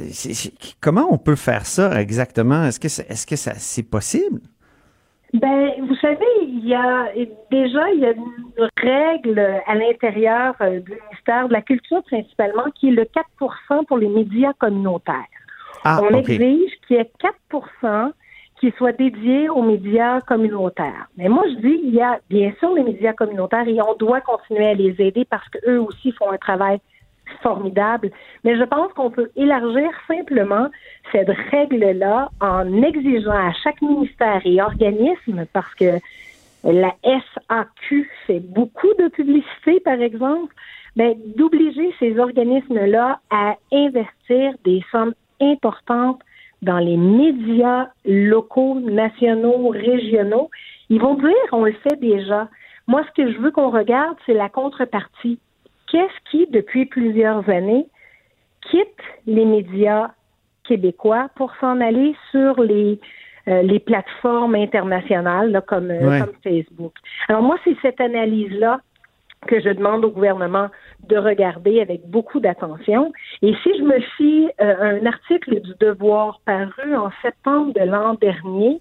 [0.80, 2.64] comment on peut faire ça exactement?
[2.64, 4.40] Est-ce que c'est- est-ce que ça c'est possible?
[5.34, 7.08] Ben, vous savez, il y a
[7.50, 12.88] déjà il y a une règle à l'intérieur du ministère de la Culture principalement qui
[12.88, 15.14] est le 4% pour les médias communautaires.
[15.84, 17.34] Ah, On exige qu'il y ait 4
[18.60, 21.08] qui soient dédiés aux médias communautaires.
[21.16, 24.20] Mais moi, je dis, il y a bien sûr les médias communautaires et on doit
[24.20, 26.80] continuer à les aider parce qu'eux aussi font un travail
[27.42, 28.10] formidable.
[28.44, 30.68] Mais je pense qu'on peut élargir simplement
[31.12, 35.98] cette règle-là en exigeant à chaque ministère et organisme, parce que
[36.64, 40.54] la SAQ fait beaucoup de publicité, par exemple,
[41.36, 46.20] d'obliger ces organismes-là à investir des sommes importantes
[46.62, 50.50] dans les médias locaux, nationaux, régionaux.
[50.90, 52.48] Ils vont dire, on le fait déjà.
[52.86, 55.38] Moi, ce que je veux qu'on regarde, c'est la contrepartie.
[55.90, 57.86] Qu'est-ce qui, depuis plusieurs années,
[58.70, 60.10] quitte les médias
[60.64, 62.98] québécois pour s'en aller sur les,
[63.46, 66.20] euh, les plateformes internationales là, comme, euh, Ouais.
[66.20, 66.92] comme Facebook?
[67.28, 68.80] Alors moi, c'est cette analyse-là
[69.46, 70.68] que je demande au gouvernement
[71.08, 73.12] de regarder avec beaucoup d'attention.
[73.42, 77.84] Et si je me fie euh, à un article du Devoir paru en septembre de
[77.84, 78.80] l'an dernier,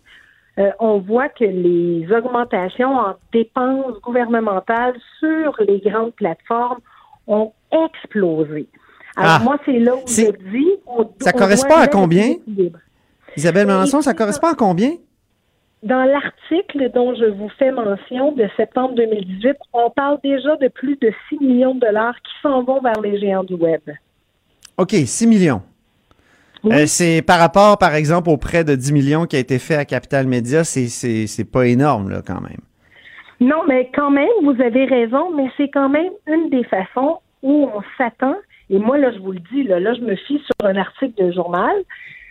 [0.58, 6.80] euh, on voit que les augmentations en dépenses gouvernementales sur les grandes plateformes
[7.28, 8.67] ont explosé.
[9.15, 9.43] Alors Ah.
[9.43, 10.72] moi, c'est là où je dis...
[10.88, 12.34] on- Ça on correspond à combien?
[13.36, 14.91] Isabelle Mélenchon, ça correspond à combien?
[15.83, 20.97] Dans l'article dont je vous fais mention de septembre 2018, on parle déjà de plus
[20.97, 23.81] de 6 millions de dollars qui s'en vont vers les géants du Web.
[24.77, 25.61] OK, 6 millions.
[26.63, 26.75] Oui.
[26.75, 29.75] Euh, c'est par rapport, par exemple, au prêt de 10 millions qui a été fait
[29.75, 32.61] à Capital Média, c'est, c'est, c'est pas énorme, là, quand même.
[33.39, 37.69] Non, mais quand même, vous avez raison, mais c'est quand même une des façons où
[37.71, 38.35] on s'attend.
[38.69, 41.23] Et moi, là, je vous le dis, là, là je me fie sur un article
[41.23, 41.75] de journal.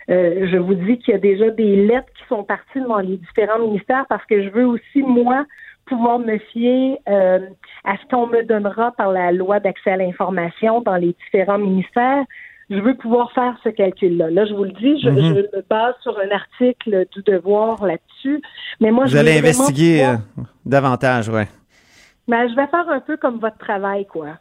[0.09, 3.17] Euh, je vous dis qu'il y a déjà des lettres qui sont parties dans les
[3.17, 5.45] différents ministères parce que je veux aussi, moi,
[5.85, 7.39] pouvoir me fier euh,
[7.83, 12.23] à ce qu'on me donnera par la loi d'accès à l'information dans les différents ministères.
[12.69, 14.29] Je veux pouvoir faire ce calcul-là.
[14.29, 15.21] Là, je vous le dis, je, Mhm.
[15.21, 18.41] je me base sur un article du Devoir là-dessus.
[18.81, 21.47] Mais moi, Vous je allez investiguer pouvoir- euh, davantage, ouais.
[22.27, 24.37] ben, je vais faire un peu comme votre travail, quoi.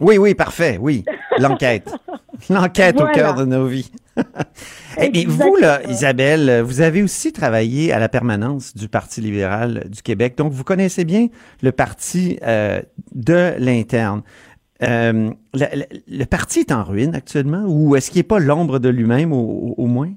[0.00, 1.04] Oui, oui, parfait, oui.
[1.38, 1.92] L'enquête.
[2.50, 3.90] L'enquête au cœur de nos vies.
[5.00, 9.84] Et et vous, là, Isabelle, vous avez aussi travaillé à la permanence du Parti libéral
[9.88, 10.36] du Québec.
[10.36, 11.28] Donc, vous connaissez bien
[11.62, 12.80] le parti euh,
[13.14, 14.22] de l'interne.
[14.82, 18.78] Euh, le, le- le parti est en ruine actuellement ou est-ce qu'il n'est pas l'ombre
[18.78, 20.12] de lui-même au, moins?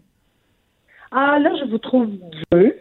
[1.11, 2.07] Ah, là, je vous trouve
[2.51, 2.71] dur.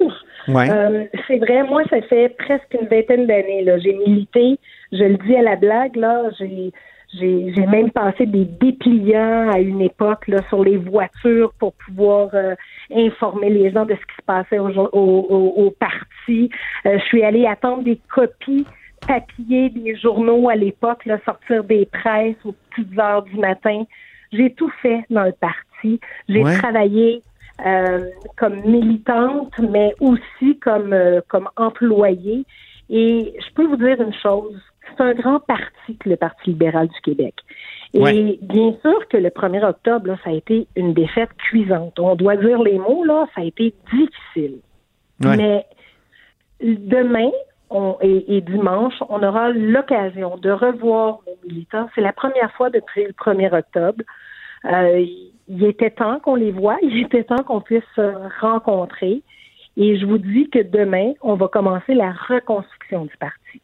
[0.49, 0.71] Ouais.
[0.71, 3.65] Euh, c'est vrai, moi, ça fait presque une vingtaine d'années.
[3.83, 4.59] J'ai milité.
[4.93, 5.97] Je le dis à la blague.
[5.97, 6.73] Là, j'ai
[7.15, 12.29] j'ai j'ai même passé des dépliants à une époque là sur les voitures pour pouvoir
[12.35, 12.55] euh,
[12.95, 16.51] informer les gens de ce qui se passait au, au, au, au parti.
[16.87, 18.67] Euh, je suis allée attendre des copies
[19.07, 23.83] papier des journaux à l'époque, sortir des presses aux petites heures du matin.
[24.33, 25.99] J'ai tout fait dans le parti.
[26.29, 26.57] J'ai Ouais.
[26.59, 27.23] travaillé
[27.67, 32.45] euh, comme militante, mais aussi comme, euh, comme employée.
[32.89, 34.61] Et je peux vous dire une chose,
[34.97, 37.35] c'est un grand parti que le Parti libéral du Québec.
[37.95, 38.39] Et Ouais.
[38.43, 41.99] bien sûr que le 1er octobre, là, ça a été une défaite cuisante.
[41.99, 44.61] On doit dire les mots, là, ça a été difficile.
[45.25, 45.37] Ouais.
[45.37, 45.67] Mais
[46.63, 47.31] demain
[47.71, 51.89] on- et, et dimanche, on aura l'occasion de revoir nos militants.
[51.95, 54.03] C'est la première fois depuis le 1er octobre.
[54.65, 55.07] Euh,
[55.49, 59.23] il était temps qu'on les voie, il était temps qu'on puisse se rencontrer.
[59.77, 63.63] Et je vous dis que demain, on va commencer la reconstruction du parti.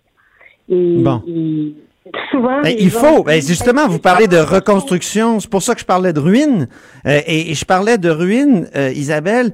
[0.68, 1.22] Et, Bon.
[1.26, 1.74] et
[2.30, 5.86] souvent, Ben, il faut, ben, justement, vous parlez de reconstruction, c'est pour ça que je
[5.86, 6.68] parlais de ruines.
[7.06, 9.52] Euh, et, et je parlais de ruines, euh, Isabelle,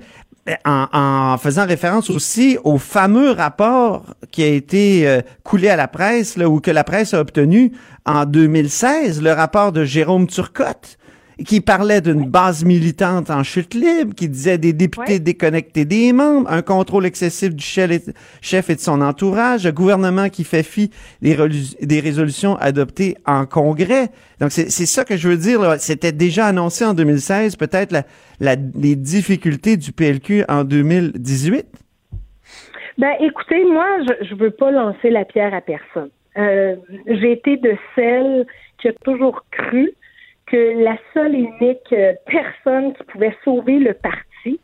[0.48, 5.77] euh, en, en faisant référence aussi au fameux rapport qui a été euh, coulé à
[5.77, 7.72] la presse, là, ou que la presse a obtenu
[8.05, 10.98] en 2016, le rapport de Jérôme Turcotte,
[11.47, 15.18] qui parlait d'une base militante en chute libre, qui disait des députés Ouais.
[15.18, 17.90] déconnectés des membres, un contrôle excessif du chef
[18.71, 20.90] et, de son entourage, un gouvernement qui fait fi
[21.23, 21.35] des,
[22.01, 24.09] résolutions adoptées en Congrès.
[24.40, 25.61] Donc, c'est ça que je veux dire.
[25.79, 28.03] C'était déjà annoncé en 2016, peut-être la,
[28.40, 31.66] la- les difficultés du PLQ en 2018.
[32.99, 33.87] Ben, écoutez, moi,
[34.21, 36.11] je, je veux pas lancer la pierre à personne.
[36.37, 38.47] Euh, J'ai été de celle
[38.81, 39.90] qui a toujours cru
[40.53, 44.61] que la seule et unique euh, personne qui pouvait sauver le parti,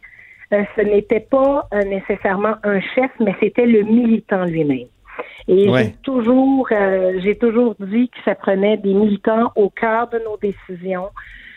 [0.52, 4.88] euh, ce n'était pas euh, nécessairement un chef, mais c'était le militant lui-même.
[5.48, 5.84] Et Ouais.
[5.84, 10.36] j'ai toujours, euh, j'ai toujours dit que ça prenait des militants au cœur de nos
[10.36, 11.08] décisions,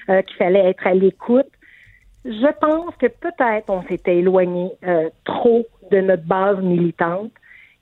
[0.07, 1.47] qu'il fallait être à l'écoute.
[2.25, 4.71] Je pense que peut-être on s'était éloigné
[5.23, 7.31] trop de notre base militante.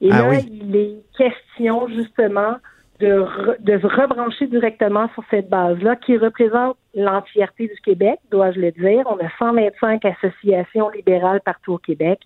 [0.02, 0.48] Et Ah là, oui.
[0.62, 2.56] il est question justement
[3.00, 8.72] de, re- de rebrancher directement sur cette base-là qui représente l'entièreté du Québec, dois-je le
[8.72, 9.04] dire.
[9.06, 12.20] On a 125 associations libérales partout au Québec.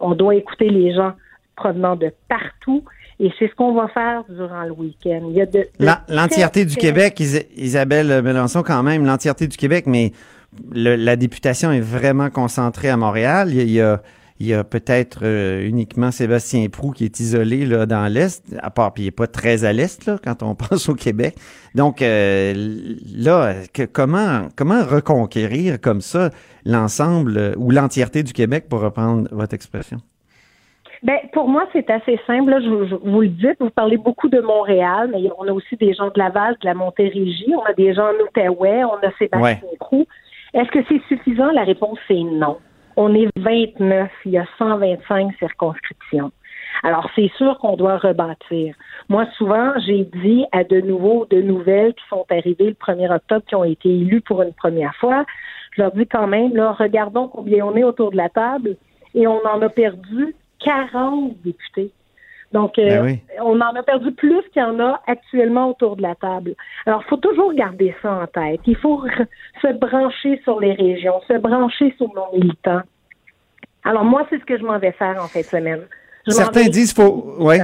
[0.00, 1.12] On doit écouter les gens
[1.56, 2.84] provenant de partout
[3.18, 5.22] et c'est ce qu'on va faire durant le week-end.
[5.28, 9.48] Il y a de, de La- L'entièreté du Québec, Is- Isabelle Melançon, quand même, l'entièreté
[9.48, 10.12] du Québec, mais
[10.72, 13.48] le- la députation est vraiment concentrée à Montréal.
[13.52, 14.00] Il y a,
[14.40, 18.70] il y a- peut-être euh, uniquement Sébastien Prou qui est isolé là, dans l'Est, à
[18.70, 21.34] part, puis il n'est pas très à l'Est là, quand on pense au Québec.
[21.74, 22.54] Donc euh,
[23.16, 26.30] là, que- comment, comment reconquérir comme ça
[26.64, 29.98] l'ensemble euh, ou l'entièreté du Québec, pour reprendre votre expression?
[31.04, 32.50] Ben, pour moi, c'est assez simple.
[32.50, 32.60] là.
[32.60, 35.94] Je, je- vous le dites, vous parlez beaucoup de Montréal, mais on a aussi des
[35.94, 39.40] gens de Laval, de la Montérégie, on a des gens en Outaouais, on a Sébastien
[39.40, 39.76] Ouais.
[39.78, 40.06] Prou.
[40.54, 41.52] Est-ce que c'est suffisant?
[41.52, 42.56] La réponse, c'est non.
[43.00, 46.32] On est 29, il y a 125 circonscriptions.
[46.82, 48.74] Alors, c'est sûr qu'on doit rebâtir.
[49.08, 53.44] Moi, souvent, j'ai dit à de nouveau, de nouvelles qui sont arrivées le 1er octobre,
[53.46, 55.24] qui ont été élus pour une première fois,
[55.76, 58.74] je leur dis quand même, là, regardons combien on est autour de la table
[59.14, 61.92] et on en a perdu 40 députés.
[62.52, 63.20] Donc, euh, Ben oui.
[63.42, 66.54] on en a perdu plus qu'il y en a actuellement autour de la table.
[66.86, 68.60] Alors, il faut toujours garder ça en tête.
[68.66, 69.02] Il faut
[69.62, 72.80] se brancher sur les régions, se brancher sur nos militants.
[73.84, 75.80] Alors, moi, c'est ce que je m'en vais faire en fin de semaine.
[76.26, 77.60] Je Certains vais- disent faut, ouais.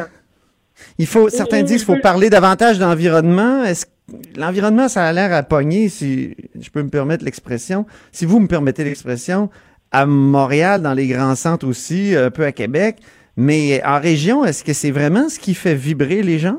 [0.99, 3.63] Il faut, certains et disent qu'il faut parler davantage d'environnement.
[3.65, 3.87] Est-ce
[4.37, 8.49] l'environnement, ça a l'air à pogner, si je peux me permettre l'expression, si vous me
[8.49, 9.49] permettez l'expression,
[9.93, 12.97] à Montréal, dans les grands centres aussi, un peu à Québec.
[13.37, 16.59] Mais en région, est-ce que c'est vraiment ce qui fait vibrer les gens?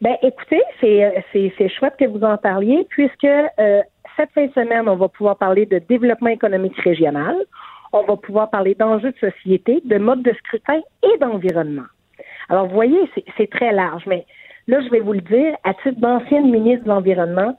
[0.00, 3.82] Ben, écoutez, c'est, euh, chouette que vous en parliez, puisque euh,
[4.16, 7.36] cette fin de semaine, on va pouvoir parler de développement économique régional,
[7.92, 11.86] on va pouvoir parler d'enjeux de société, de mode de scrutin et d'environnement.
[12.48, 12.98] Alors, vous voyez,
[13.36, 14.26] c'est, très large, mais
[14.66, 17.58] là, je vais vous le dire, à titre d'ancienne ministre de l'Environnement,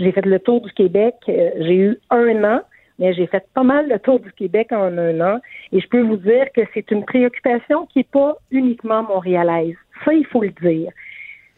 [0.00, 2.60] j'ai fait le tour du Québec, euh, j'ai eu un an,
[2.98, 5.40] mais j'ai fait pas mal le tour du Québec en un an,
[5.72, 9.76] et je peux vous dire que c'est une préoccupation qui n'est pas uniquement montréalaise.
[10.04, 10.90] Ça, il faut le dire.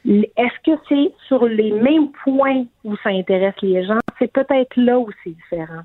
[0.05, 3.99] Est-ce que c'est sur les mêmes points où ça intéresse les gens?
[4.19, 5.83] C'est peut-être là où c'est différent.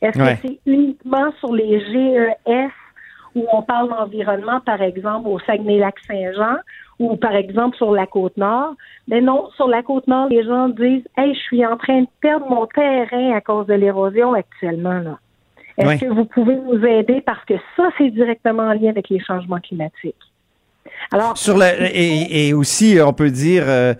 [0.00, 0.36] Est-ce Ouais.
[0.36, 2.70] que c'est uniquement sur les GES
[3.34, 6.56] où on parle d'environnement, par exemple, au Saguenay-Lac-Saint-Jean
[6.98, 8.74] ou par exemple sur la Côte-Nord?
[9.08, 12.46] Mais non, sur la Côte-Nord, les gens disent Hey, je suis en train de perdre
[12.48, 15.00] mon terrain à cause de l'érosion actuellement.
[15.00, 15.18] là.
[15.76, 17.20] Est-ce que vous pouvez nous aider?
[17.20, 20.14] Parce que ça, c'est directement en lien avec les changements climatiques.
[21.10, 23.94] Alors, Sur et aussi, on peut dire, euh,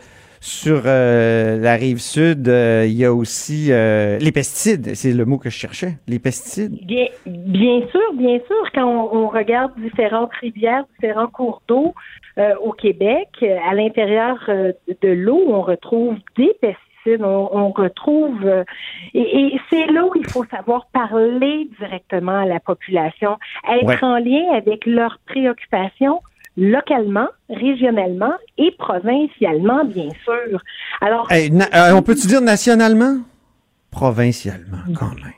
[0.44, 4.94] sur euh, la rive sud, euh, il y a aussi euh, les pesticides.
[4.94, 5.94] C'est le mot que je cherchais.
[6.06, 6.76] Les pesticides.
[6.84, 8.70] Bien, bien sûr, bien sûr.
[8.74, 11.94] Quand on, on regarde différentes rivières, différents cours d'eau
[12.36, 17.22] euh, au Québec, euh, à l'intérieur de l'eau, on retrouve des pesticides.
[17.22, 18.64] On, on retrouve euh,
[19.14, 19.20] et,
[19.54, 23.38] et c'est là où il faut savoir parler directement à la population,
[23.70, 24.04] être Ouais.
[24.04, 26.20] en lien avec leurs préoccupations
[26.56, 30.60] localement, régionalement et provincialement, bien sûr.
[31.00, 33.18] Alors, Hey, euh, on peut-tu dire nationalement?
[33.90, 35.32] Provincialement, quand même.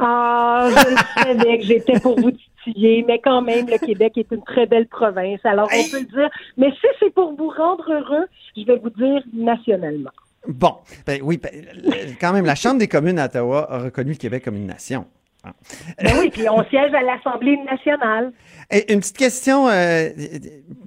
[0.00, 0.96] Ah, je le
[1.38, 2.30] savais que j'étais pour vous
[2.64, 5.40] titiller, mais quand même, le Québec est une très belle province.
[5.44, 6.30] Alors, on peut le dire.
[6.56, 8.26] Mais si c'est pour vous rendre heureux,
[8.56, 10.10] je vais vous dire nationalement.
[10.46, 10.74] Bon,
[11.06, 11.50] ben oui, ben,
[12.20, 15.06] quand même, la Chambre des communes à Ottawa a reconnu le Québec comme une nation.
[16.02, 18.32] Ben oui, puis on siège à l'Assemblée nationale.
[18.70, 20.08] Et une petite question euh,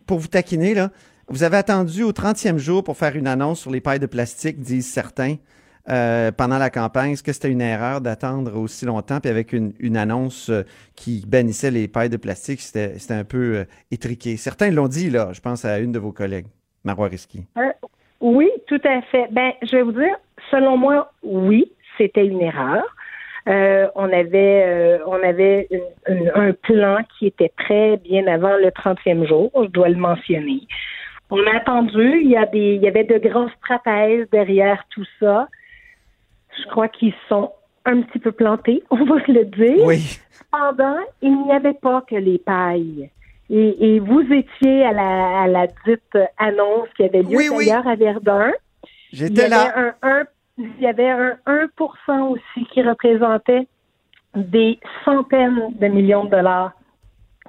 [0.06, 0.90] pour vous taquiner, là.
[1.28, 4.60] Vous avez attendu au 30e jour pour faire une annonce sur les pailles de plastique,
[4.60, 5.38] disent certains,
[5.90, 7.14] euh, pendant la campagne.
[7.14, 10.64] Est-ce que c'était une erreur d'attendre aussi longtemps, puis avec une, une annonce euh,
[10.96, 14.38] qui bannissait les pailles de plastique, c'était un peu euh, étriqué.
[14.38, 15.30] Certains l'ont dit, là.
[15.34, 16.46] Je pense à une de vos collègues,
[16.84, 17.46] Marois Risky.
[18.20, 19.28] Oui, tout à fait.
[19.32, 20.16] Ben, je vais vous dire,
[20.52, 22.84] selon moi, oui, c'était une erreur.
[23.48, 28.56] Euh, on avait, euh, on avait une- une- un plan qui était prêt bien avant
[28.58, 30.62] le 30e jour, je dois le mentionner.
[31.32, 35.06] On a attendu, il y, a des, il y avait de grands stratèges derrière tout
[35.20, 35.48] ça.
[36.62, 37.52] Je crois qu'ils sont
[37.86, 39.86] un petit peu plantés, on va se le dire.
[39.86, 40.20] Oui.
[40.32, 43.10] Cependant, il n'y avait pas que les pailles.
[43.50, 47.96] Et, et vous étiez à la, à la dite annonce qui avait lieu Oui, à
[47.96, 48.52] Verdun.
[49.12, 49.74] J'étais là.
[49.76, 50.24] un, un-
[50.78, 53.68] il y avait un 1% aussi qui représentait
[54.36, 56.74] des centaines de millions de dollars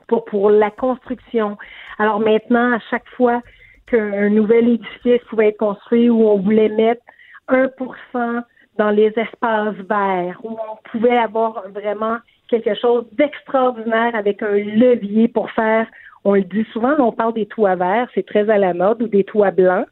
[0.08, 1.56] pour, pour la construction.
[1.98, 3.40] Alors maintenant, à chaque fois
[3.86, 7.02] qu'un nouvel édifice pouvait être construit où on voulait mettre
[7.48, 8.42] 1%
[8.78, 12.16] dans les espaces verts, où on pouvait avoir vraiment
[12.48, 15.86] quelque chose d'extraordinaire avec un levier pour faire,
[16.24, 19.08] on le dit souvent, on parle des toits verts, c'est très à la mode, ou
[19.08, 19.86] des toits blancs.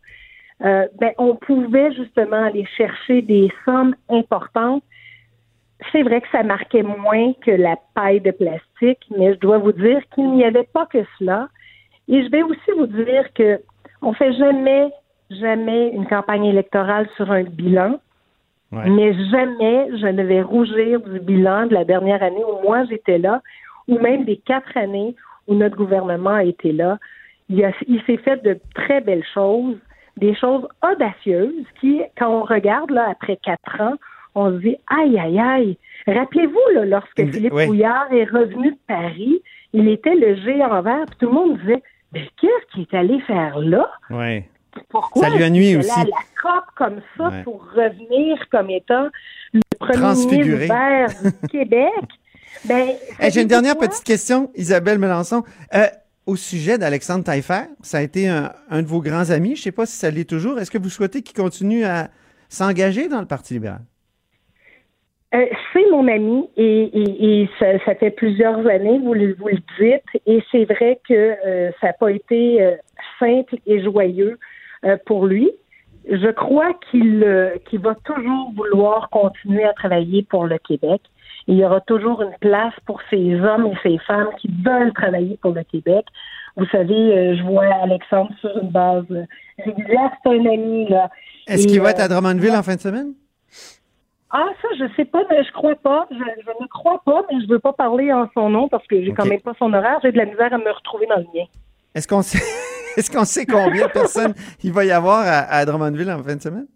[0.62, 4.82] Euh, ben, on pouvait justement aller chercher des sommes importantes.
[5.92, 9.72] C'est vrai que ça marquait moins que la paille de plastique, mais je dois vous
[9.72, 11.48] dire qu'il n'y avait pas que cela.
[12.08, 13.60] Et je vais aussi vous dire que
[14.02, 14.90] on fait jamais,
[15.30, 17.98] jamais une campagne électorale sur un bilan.
[18.72, 18.88] Ouais.
[18.90, 23.18] Mais jamais je ne vais rougir du bilan de la dernière année où moi j'étais
[23.18, 23.40] là,
[23.88, 25.16] ou même des quatre années
[25.48, 26.98] où notre gouvernement a été là.
[27.48, 29.76] Il s'est fait de très belles choses,
[30.16, 33.94] des choses audacieuses qui, quand on regarde là après quatre ans,
[34.34, 35.78] on se dit aïe aïe aïe.
[36.06, 37.66] Rappelez-vous là, lorsque Philippe oui.
[37.66, 39.42] Couillard est revenu de Paris,
[39.72, 43.20] il était le géant vert, puis tout le monde disait mais qu'est-ce qu'il est allé
[43.20, 43.88] faire là?
[44.10, 44.42] Oui.
[44.88, 45.90] Pourquoi Ça lui a nuit aussi.
[45.90, 47.42] à la COP comme ça Ouais.
[47.42, 49.08] pour revenir comme étant
[49.52, 51.90] le premier ministre vert du Québec?
[52.64, 55.42] Ben, Hey, J'ai une dernière petite question, Isabelle Melançon.
[55.74, 55.86] Euh,
[56.30, 59.56] au sujet d'Alexandre Taillefer, ça a été un, de vos grands amis.
[59.56, 60.60] Je ne sais pas si ça l'est toujours.
[60.60, 62.08] Est-ce que vous souhaitez qu'il continue à
[62.48, 63.80] s'engager dans le Parti libéral?
[65.34, 69.36] Euh, c'est mon ami et, ça, fait plusieurs années, vous le,
[69.80, 72.76] dites, et c'est vrai que euh, ça n'a pas été euh,
[73.18, 74.38] simple et joyeux
[75.06, 75.50] pour lui.
[76.08, 77.24] Je crois qu'il
[77.80, 81.02] va toujours vouloir continuer à travailler pour le Québec.
[81.46, 85.38] Il y aura toujours une place pour ces hommes et ces femmes qui veulent travailler
[85.42, 86.06] pour le Québec.
[86.56, 89.24] Vous savez, euh, je vois Alexandre sur une base euh,
[89.64, 90.10] régulière.
[90.22, 91.10] C'est un ami, là.
[91.46, 93.12] Est-ce qu'il va euh, être à Drummondville en fin de semaine?
[94.32, 96.06] ah, ça, je sais pas, mais je crois pas.
[96.10, 99.02] Je, je ne crois pas, mais je veux pas parler en son nom parce que
[99.02, 99.30] j'ai quand Ok.
[99.30, 99.98] même pas son horaire.
[100.02, 101.44] J'ai de la misère à me retrouver dans le mien.
[101.94, 102.38] Est-ce qu'on sait,
[102.96, 106.36] est-ce qu'on sait combien de personnes il va y avoir à, à Drummondville en fin
[106.36, 106.66] de semaine?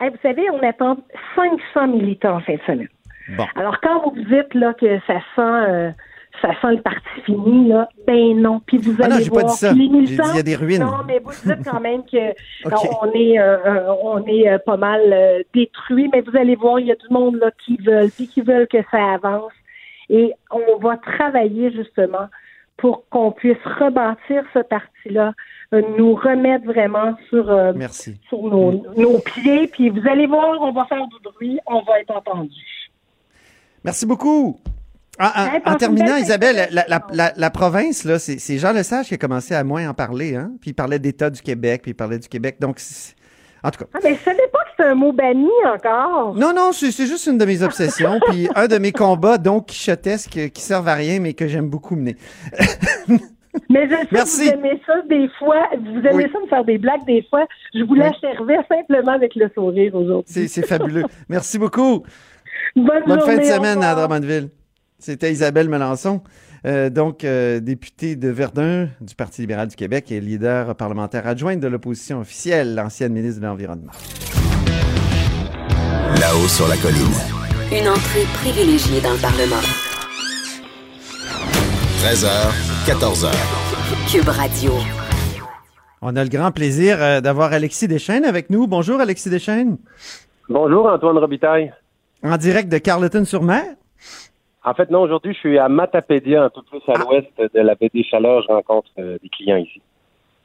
[0.00, 0.96] Hey, vous savez, on attend
[1.36, 2.88] 500 militants en fin de semaine.
[3.36, 3.46] Bon.
[3.56, 5.90] Alors, quand vous dites là, que ça sent, euh,
[6.42, 8.60] ça sent le parti fini, là, ben non.
[8.66, 9.72] Puis vous Ah non, allez pas voir dit ça.
[9.72, 10.30] puis les J'ai dit, militants.
[10.32, 10.80] il y a des ruines.
[10.82, 12.30] Non, mais vous dites quand même que
[12.66, 12.88] Ok.
[13.02, 16.86] on est, euh, euh, on est pas mal euh, détruit, mais vous allez voir, il
[16.86, 19.52] y a du monde là qui veulent, puis qui veulent que ça avance.
[20.10, 22.28] Et on va travailler justement
[22.76, 25.32] pour qu'on puisse rebâtir ce parti-là,
[25.72, 28.20] euh, nous remettre vraiment sur, Merci.
[28.28, 29.68] sur nos, nos pieds.
[29.68, 32.50] Puis vous allez voir, on va faire du bruit, on va être entendu.
[33.84, 34.58] Merci beaucoup.
[35.18, 35.32] Ah,
[35.64, 39.06] ah, en terminant, belle Isabelle, la, la, la, la province, là, c'est c'est Jean Lesage
[39.06, 40.50] qui a commencé à moins en parler, hein?
[40.60, 42.56] Puis il parlait d'État du Québec, puis il parlait du Québec.
[42.60, 43.14] Donc, c'est-
[43.62, 43.86] en tout cas.
[43.94, 46.34] Ah, mais je savais pas que c'était un mot banni encore.
[46.34, 49.66] Non, non, c'est c'est juste une de mes obsessions, puis un de mes combats, donc
[49.66, 52.16] quichotesques, qui servent à rien, mais que j'aime beaucoup mener.
[53.70, 54.50] Mais je sais Merci.
[54.50, 55.62] que vous aimez ça des fois.
[55.78, 56.30] Vous aimez Oui.
[56.32, 57.46] ça me faire des blagues des fois.
[57.72, 60.24] Je vous la servais simplement avec le sourire aujourd'hui.
[60.26, 61.04] C'est c'est fabuleux.
[61.28, 62.02] Merci beaucoup.
[62.76, 63.94] Bonne, Bonne fin de semaine à.
[63.94, 64.50] Drummondville.
[64.98, 66.22] C'était Isabelle Melançon,
[66.66, 71.60] euh, donc euh, députée de Verdun du Parti libéral du Québec et leader parlementaire adjointe
[71.60, 73.92] de l'opposition officielle, l'ancienne ministre de l'Environnement.
[76.20, 77.14] Là-haut sur la colline.
[77.70, 79.62] Une entrée privilégiée dans le Parlement.
[82.02, 82.52] 13h,
[82.86, 83.30] 14h.
[84.10, 84.72] Cube Radio.
[86.00, 88.66] On a le grand plaisir euh, d'avoir Alexis Deschaines avec nous.
[88.66, 89.76] Bonjour Alexis Deschaines,
[90.48, 91.72] Bonjour Antoine Robitaille.
[92.24, 93.64] En direct de Carleton-sur-Mer?
[94.64, 97.74] En fait, non, aujourd'hui, je suis à Matapédia, un peu plus à l'ouest de la
[97.74, 98.42] baie des Chaleurs.
[98.48, 99.80] Je rencontre euh, des clients ici.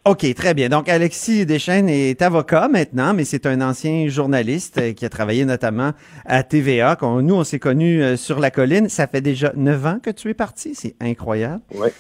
[0.06, 0.68] OK, très bien.
[0.70, 5.46] Donc, Alexis Deschaines est avocat maintenant, mais c'est un ancien journaliste euh, qui a travaillé
[5.46, 5.92] notamment
[6.26, 6.98] à TVA.
[7.02, 8.90] Nous, on s'est connus euh, sur la colline.
[8.90, 10.76] Ça fait déjà neuf ans que tu es parti.
[10.76, 11.62] C'est incroyable.
[11.74, 11.94] Ouais,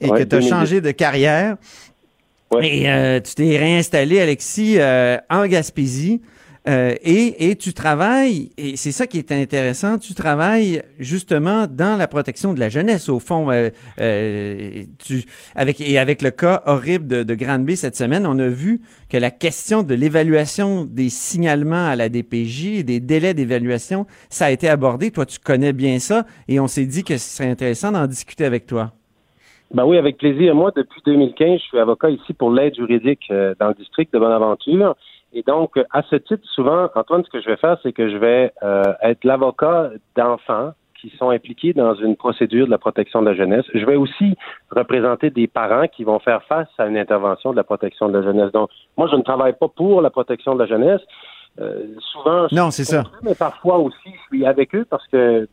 [0.00, 0.48] Et ouais, que tu as 2010.
[0.48, 1.56] changé de carrière.
[2.52, 2.66] Ouais.
[2.66, 6.20] Et euh, tu t'es réinstallé, Alexis, euh, en Gaspésie.
[6.68, 11.98] Euh, et, et tu travailles, et c'est ça qui est intéressant, tu travailles justement dans
[11.98, 13.08] la protection de la jeunesse.
[13.08, 15.24] Au fond, euh, euh, tu,
[15.56, 19.16] avec, et avec le cas horrible de, de Granby cette semaine, on a vu que
[19.16, 24.68] la question de l'évaluation des signalements à la DPJ des délais d'évaluation, ça a été
[24.68, 25.10] abordé.
[25.10, 28.44] Toi, tu connais bien ça et on s'est dit que ce serait intéressant d'en discuter
[28.44, 28.92] avec toi.
[29.74, 30.54] Ben oui, avec plaisir.
[30.54, 34.18] Moi, depuis 2015, je suis avocat ici pour l'aide juridique euh, dans le district de
[34.18, 34.94] Bonaventure.
[35.32, 38.16] Et donc, à ce titre, souvent, Antoine, ce que je vais faire, c'est que je
[38.16, 43.26] vais euh, être l'avocat d'enfants qui sont impliqués dans une procédure de la protection de
[43.30, 43.64] la jeunesse.
[43.74, 44.36] Je vais aussi
[44.70, 48.22] représenter des parents qui vont faire face à une intervention de la protection de la
[48.22, 48.52] jeunesse.
[48.52, 51.00] Donc, moi, je ne travaille pas pour la protection de la jeunesse.
[51.60, 53.02] Euh, souvent, je Non, c'est ça.
[53.22, 55.48] mais parfois aussi, je suis avec eux parce que,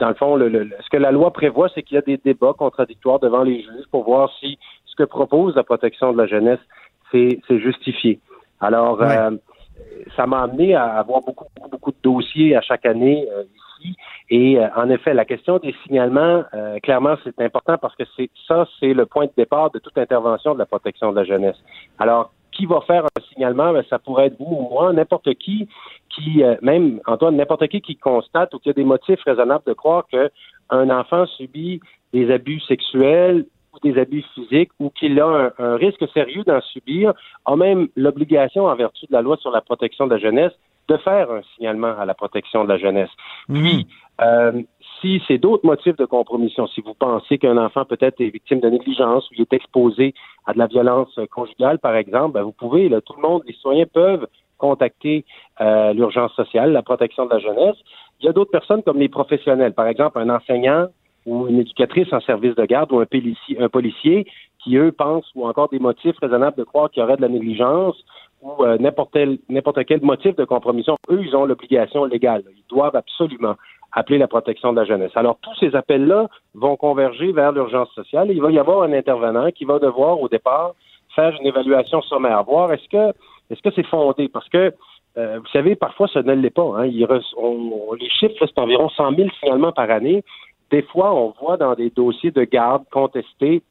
[0.00, 2.16] dans le fond, le, le- ce que la loi prévoit, c'est qu'il y a des
[2.16, 6.26] débats contradictoires devant les juges pour voir si ce que propose la protection de la
[6.26, 6.60] jeunesse,
[7.12, 8.18] c'est justifié.
[8.60, 9.16] Alors, Ouais.
[9.16, 9.30] euh,
[10.16, 13.96] ça m'a amené à avoir beaucoup, beaucoup, beaucoup de dossiers à chaque année euh, ici.
[14.30, 18.30] Et euh, en effet, la question des signalements, euh, clairement, c'est important parce que c'est
[18.48, 21.56] ça, c'est le point de départ de toute intervention de la protection de la jeunesse.
[21.98, 23.72] Alors, qui va faire un signalement?
[23.72, 25.68] Ben, ça pourrait être vous ou moi, n'importe qui,
[26.08, 29.74] qui, euh, même Antoine, n'importe qui qui constate ou qui a des motifs raisonnables de
[29.74, 30.30] croire que
[30.70, 31.80] un enfant subit
[32.12, 33.44] des abus sexuels
[33.76, 37.12] ou des abus physiques ou qu'il a un, un risque sérieux d'en subir,
[37.44, 40.52] a même l'obligation, en vertu de la loi sur la protection de la jeunesse,
[40.88, 43.10] de faire un signalement à la protection de la jeunesse.
[43.52, 43.86] Puis,
[44.20, 44.62] euh,
[45.00, 48.70] si c'est d'autres motifs de compromission, si vous pensez qu'un enfant peut-être est victime de
[48.70, 50.14] négligence ou il est exposé
[50.46, 53.54] à de la violence conjugale, par exemple, ben, vous pouvez, là, tout le monde, les
[53.54, 54.26] citoyens peuvent
[54.58, 55.24] contacter
[55.60, 57.76] euh, l'urgence sociale, la protection de la jeunesse.
[58.20, 60.86] Il y a d'autres personnes comme les professionnels, par exemple un enseignant
[61.26, 64.26] ou une éducatrice en service de garde ou un policier, un policier
[64.62, 67.28] qui, eux, pensent ou encore des motifs raisonnables de croire qu'il y aurait de la
[67.28, 67.96] négligence
[68.42, 69.38] ou euh, n'importe quel,
[69.86, 70.96] quel motif de compromission.
[71.10, 72.42] Eux, ils ont l'obligation légale.
[72.56, 73.54] Ils doivent absolument
[73.92, 75.12] appeler la protection de la jeunesse.
[75.14, 78.92] Alors, tous ces appels-là vont converger vers l'urgence sociale et il va y avoir un
[78.92, 80.72] intervenant qui va devoir, au départ,
[81.14, 83.14] faire une évaluation sommaire, voir est-ce que
[83.50, 84.28] est-ce que c'est fondé?
[84.28, 84.74] Parce que
[85.16, 86.68] euh, vous savez, parfois, ça ne l'est pas.
[86.76, 86.86] Hein.
[86.86, 90.22] Il re- on- les chiffres, c'est environ 100 000 signalements par année.
[90.70, 93.62] Des fois, on voit dans des dossiers de garde contestés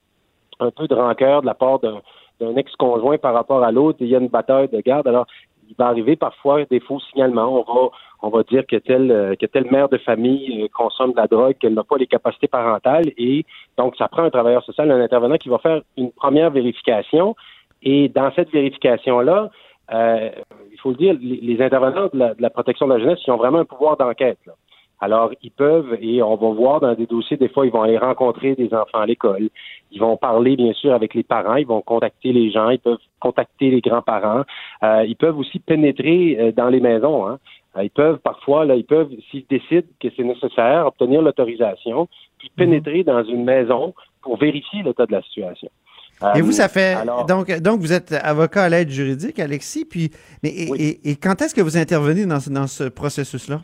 [0.60, 3.98] un peu de rancœur de la part d'un ex-conjoint par rapport à l'autre.
[4.02, 5.08] Il y a une bataille de garde.
[5.08, 5.28] Alors,
[5.68, 7.66] il va arriver parfois des faux signalements.
[7.68, 7.90] On va,
[8.22, 11.28] on va dire que tel, euh, que tel mère de famille euh, consomme de la
[11.28, 13.12] drogue, qu'elle n'a pas les capacités parentales.
[13.18, 13.46] Et
[13.78, 17.36] donc, ça prend un travailleur social, un intervenant qui va faire une première vérification.
[17.84, 19.50] Et dans cette vérification-là,
[19.92, 20.30] euh,
[20.72, 23.20] il faut le dire, les, les intervenants de la, de la protection de la jeunesse,
[23.28, 24.40] ils ont vraiment un pouvoir d'enquête.
[25.06, 27.98] Alors, ils peuvent, et on va voir dans des dossiers, des fois, ils vont aller
[28.10, 29.50] rencontrer des enfants à l'école.
[29.92, 31.58] Ils vont parler, bien sûr, avec les parents.
[31.64, 32.70] Ils vont contacter les gens.
[32.72, 34.44] Ils peuvent contacter les grands-parents.
[34.84, 37.28] Euh, ils peuvent aussi pénétrer euh, dans les maisons.
[37.28, 37.38] hein.
[37.78, 42.08] Euh, Ils peuvent parfois, là, ils peuvent, s'ils décident que c'est nécessaire, obtenir l'autorisation,
[42.40, 43.94] puis pénétrer dans une maison
[44.24, 45.70] pour vérifier l'état de la situation.
[46.36, 49.84] Et vous, ça fait alors- donc donc vous êtes avocat à l'aide juridique, Alexis.
[49.84, 50.10] Puis
[50.42, 53.60] mais et, et- et quand est-ce que vous intervenez dans dans ce processus-là?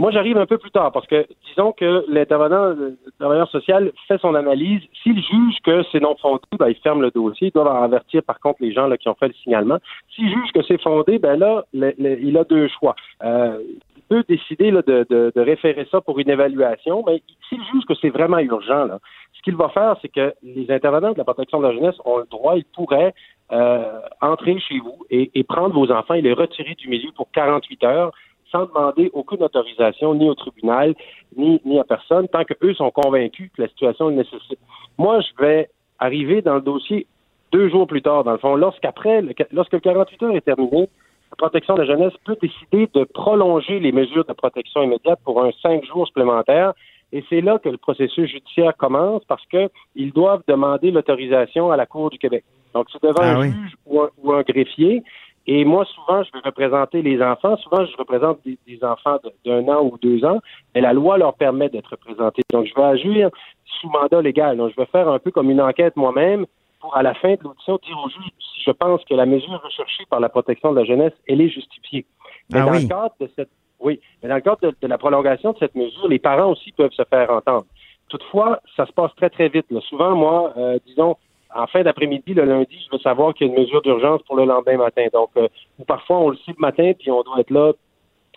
[0.00, 4.16] Moi, j'arrive un peu plus tard parce que disons que l'intervenant, le travailleur social fait
[4.18, 4.80] son analyse.
[5.02, 7.48] S'il juge que c'est non fondé, ben, il ferme le dossier.
[7.48, 9.76] Il doit en avertir par contre les gens là, qui ont fait le signalement.
[10.14, 12.96] S'il juge que c'est fondé, ben là, il a deux choix.
[13.22, 13.58] Euh,
[13.94, 17.84] il peut décider là, de, de- de référer ça pour une évaluation, mais s'il juge
[17.86, 19.00] que c'est vraiment urgent, là,
[19.34, 22.16] ce qu'il va faire, c'est que les intervenants de la protection de la jeunesse ont
[22.18, 23.12] le droit, ils pourraient
[23.52, 27.30] euh, entrer chez vous et, et prendre vos enfants et les retirer du milieu pour
[27.32, 28.12] 48 heures
[28.50, 30.94] sans demander aucune autorisation ni au tribunal
[31.36, 34.58] ni, ni à personne, tant qu'eux sont convaincus que la situation le nécessite.
[34.98, 37.06] Moi, je vais arriver dans le dossier
[37.52, 39.22] deux jours plus tard, dans le fond, lorsqu'après,
[39.52, 40.88] lorsque le 48 heures est terminé,
[41.30, 45.42] la protection de la jeunesse peut décider de prolonger les mesures de protection immédiate pour
[45.42, 46.72] un cinq jours supplémentaires.
[47.12, 51.86] Et c'est là que le processus judiciaire commence parce qu'ils doivent demander l'autorisation à la
[51.86, 52.44] Cour du Québec.
[52.72, 53.52] Donc, c'est devant Ah un oui.
[53.52, 55.02] juge ou un, ou un greffier.
[55.46, 57.56] Et moi, souvent, je vais représenter les enfants.
[57.56, 60.38] Souvent, je représente des, des enfants de- d'un an ou deux ans.
[60.74, 62.42] Mais la loi leur permet d'être représentés.
[62.52, 63.30] Donc, je vais agir
[63.80, 64.56] sous mandat légal.
[64.58, 66.46] Donc, je vais faire un peu comme une enquête moi-même
[66.80, 69.60] pour, à la fin de l'audition, dire au juge si je pense que la mesure
[69.62, 72.04] recherchée par la protection de la jeunesse, elle est justifiée.
[72.52, 72.82] Mais Ah dans oui.
[72.82, 75.74] le cadre de cette, oui, mais dans le cadre de, de la prolongation de cette
[75.74, 77.64] mesure, les parents aussi peuvent se faire entendre.
[78.08, 79.66] Toutefois, ça se passe très, très vite.
[79.70, 79.80] là.
[79.88, 81.16] Souvent, moi, euh, disons,
[81.54, 84.36] en fin d'après-midi, le lundi, je veux savoir qu'il y a une mesure d'urgence pour
[84.36, 85.06] le lendemain matin.
[85.12, 85.48] Donc, euh,
[85.86, 87.72] parfois, on le sait le matin, puis on doit être là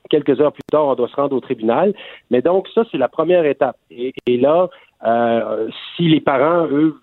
[0.09, 1.93] quelques heures plus tard, on doit se rendre au tribunal.
[2.29, 3.77] Mais donc, ça, c'est la première étape.
[3.89, 4.69] Et, et là,
[5.05, 6.99] euh, si les parents, eux,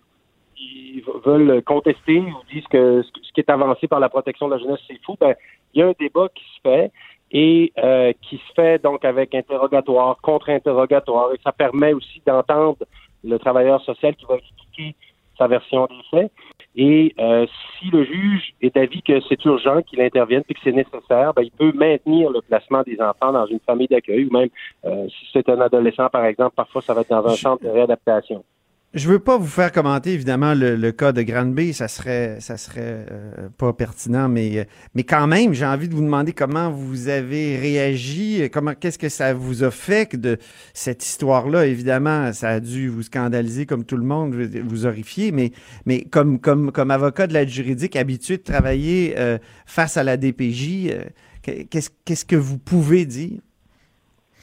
[0.58, 4.54] ils veulent contester ou disent que ce ce qui est avancé par la protection de
[4.54, 5.34] la jeunesse, c'est fou, ben,
[5.72, 6.90] il y a un débat qui se fait
[7.30, 12.78] et euh, qui se fait donc avec interrogatoire, contre-interrogatoire, et ça permet aussi d'entendre
[13.22, 14.96] le travailleur social qui va expliquer
[15.40, 16.32] sa version des faits.
[16.76, 17.46] Et euh,
[17.78, 21.42] si le juge est d'avis que c'est urgent qu'il intervienne et que c'est nécessaire, ben,
[21.42, 24.48] il peut maintenir le placement des enfants dans une famille d'accueil ou même
[24.84, 27.70] euh, si c'est un adolescent, par exemple, parfois ça va être dans un centre de
[27.70, 28.44] réadaptation.
[28.92, 32.56] Je veux pas vous faire commenter évidemment le, le cas de Granby, ça serait ça
[32.56, 34.64] serait euh, pas pertinent, mais euh,
[34.96, 38.98] mais quand même j'ai envie de vous demander comment vous avez réagi, euh, comment qu'est-ce
[38.98, 40.38] que ça vous a fait de
[40.74, 41.66] cette histoire-là?
[41.66, 45.52] Évidemment, ça a dû vous scandaliser comme tout le monde, vous- horrifier, mais
[45.86, 50.16] mais comme comme comme avocat de l'aide juridique habitué de travailler euh, face à la
[50.16, 51.04] DPJ, euh,
[51.44, 53.38] que- qu'est-ce qu'est-ce que vous pouvez dire?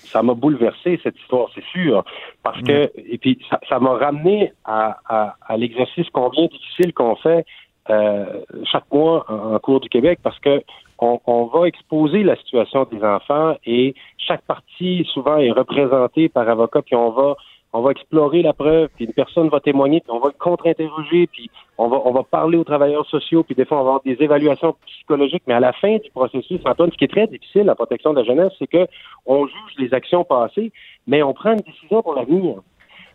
[0.08, 2.04] Ça m'a bouleversé cette histoire, c'est sûr,
[2.44, 7.16] parce que et puis ça ça m'a ramené à, à, à l'exercice combien difficile qu'on
[7.16, 7.46] fait
[7.90, 8.26] euh,
[8.72, 10.64] chaque mois en, en cours du Québec, parce que
[11.00, 16.50] on, on va exposer la situation des enfants et chaque partie souvent est représentée par
[16.50, 17.36] avocat, puis on va
[17.74, 21.28] on va explorer la preuve, puis une personne va témoigner, puis on va le contre-interroger,
[21.28, 24.02] puis on va, on va parler aux travailleurs sociaux, puis des fois, on va avoir
[24.04, 25.44] des évaluations psychologiques.
[25.48, 28.20] Mais à la fin du processus, Antoine, ce qui est très difficile, la protection de
[28.20, 28.88] la jeunesse, c'est que
[29.26, 30.72] on juge les actions passées,
[31.08, 32.56] mais on prend une décision pour l'avenir.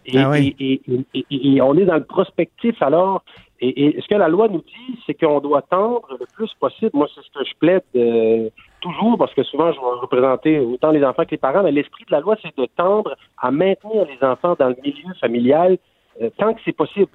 [0.05, 0.55] Et, Ah oui.
[0.59, 3.23] et, et, et- et- et on est dans le prospectif alors.
[3.61, 6.91] Et, et ce que la loi nous dit, c'est qu'on doit tendre le plus possible.
[6.95, 8.51] Moi, c'est ce que je plaide euh,
[8.83, 12.05] toujours, parce que souvent, je vais représenter autant les enfants que les parents, mais l'esprit
[12.05, 15.79] de la loi, c'est de tendre à maintenir les enfants dans le milieu familial
[16.21, 17.09] euh, tant que c'est possible.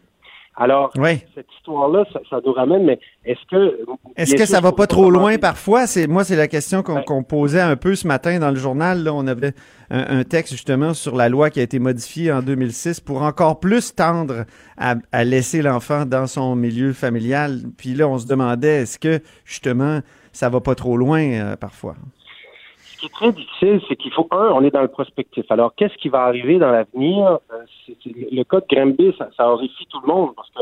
[0.60, 1.20] Alors, Oui.
[1.36, 3.78] cette histoire-là, ça, ça nous ramène, mais est-ce que...
[4.16, 5.86] Est-ce que ça va pas trop loin parfois?
[5.86, 9.04] C'est moi, c'est la question qu'on posait un peu ce matin dans le journal.
[9.04, 9.54] Là, on avait
[9.92, 13.60] un, un texte justement sur la loi qui a été modifiée en 2006 pour encore
[13.60, 14.46] plus tendre
[14.80, 17.60] à, à laisser l'enfant dans son milieu familial.
[17.78, 20.00] Puis là, on se demandait est-ce que justement
[20.38, 21.96] ça va pas trop loin euh, parfois?
[22.78, 25.46] Ce qui est très difficile, c'est qu'il faut, un, on est dans le prospectif.
[25.50, 27.40] Alors, qu'est-ce qui va arriver dans l'avenir?
[27.52, 27.66] Euh,
[28.32, 30.62] le cas de Granby, ça, ça horrifie tout le monde parce que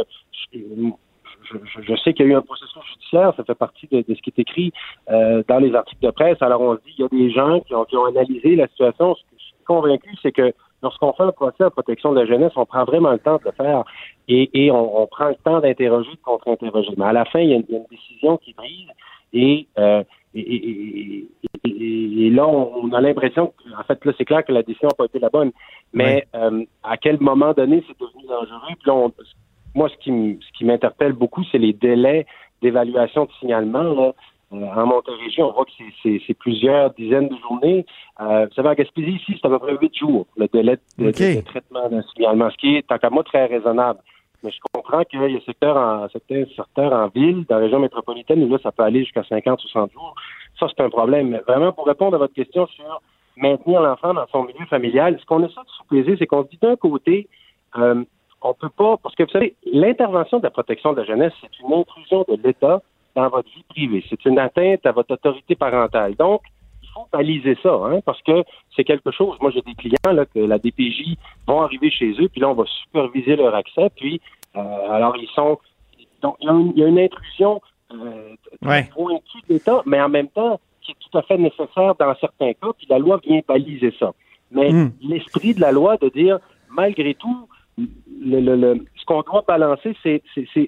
[0.54, 4.30] je, sais qu'il y a eu un processus judiciaire, ça fait partie de, ce qui
[4.36, 4.72] est écrit
[5.10, 6.42] euh, dans les articles de presse.
[6.42, 9.16] Alors, on se dit, il y a des gens qui ont, analysé la situation.
[9.16, 12.26] Ce que je suis convaincu, c'est que lorsqu'on fait un procès en protection de la
[12.26, 13.84] jeunesse, on prend vraiment le temps de le faire
[14.28, 16.92] et, on, prend le temps d'interroger, de contre-interroger.
[16.98, 18.88] Mais à la fin, il y a une, décision qui est prise
[19.34, 20.04] et, euh,
[20.34, 21.28] et, et-
[21.64, 24.64] et- et- et là, on a l'impression que, en fait, là, c'est clair que la
[24.64, 25.52] décision n'a pas été la bonne.
[25.94, 28.76] Mais euh, à quel moment donné, c'est devenu dangereux?
[28.80, 29.12] Puis là, on-
[29.74, 32.26] moi, ce qui, m- ce qui m'interpelle beaucoup, c'est les délais
[32.62, 33.84] d'évaluation de signalement.
[33.84, 34.14] Là.
[34.54, 35.72] Euh, en Montérégie, on voit que
[36.04, 37.86] c'est- plusieurs dizaines de journées.
[38.22, 41.06] Euh, vous savez, en Gaspésie, ici, c'est à peu près huit jours, le délai de,
[41.06, 44.00] de- de traitement d'un signalement, ce qui est, tant qu'à moi, très raisonnable.
[44.46, 47.80] Mais je comprends qu'il y a secteurs en, certains secteurs en ville, dans la région
[47.80, 50.16] métropolitaine, où là, ça peut aller jusqu'à 50, 60 jours.
[50.60, 51.30] Ça, c'est un problème.
[51.30, 53.02] Mais vraiment, pour répondre à votre question sur
[53.36, 56.76] maintenir l'enfant dans son milieu familial, ce qu'on essaie de sous-peser, c'est qu'on dit d'un
[56.76, 57.28] côté,
[57.78, 58.04] euh,
[58.42, 61.60] on peut pas, parce que vous savez, l'intervention de la protection de la jeunesse, c'est
[61.60, 62.82] une intrusion de l'État
[63.16, 64.06] dans votre vie privée.
[64.10, 66.16] C'est une atteinte à votre autorité parentale.
[66.16, 66.42] Donc,
[66.96, 68.44] faut baliser ça, hein, parce que
[68.76, 69.38] c'est quelque chose.
[69.42, 71.16] Moi, j'ai des clients là, que la DPJ
[71.48, 74.20] vont arriver chez eux, puis là, on va superviser leur accès, puis
[74.56, 75.60] euh, alors ils sont.
[76.22, 77.62] Donc, il y a une, il y a une intrusion
[77.94, 78.34] euh,
[78.64, 78.90] Ouais.
[78.94, 82.54] pointue de l'État, mais en même temps qui est tout à fait nécessaire dans certains
[82.54, 84.14] cas, puis la loi vient baliser ça.
[84.52, 84.92] Mais Mm.
[85.02, 86.40] l'esprit de la loi de dire,
[86.70, 90.22] malgré tout, le, le- le- ce qu'on doit balancer, c'est,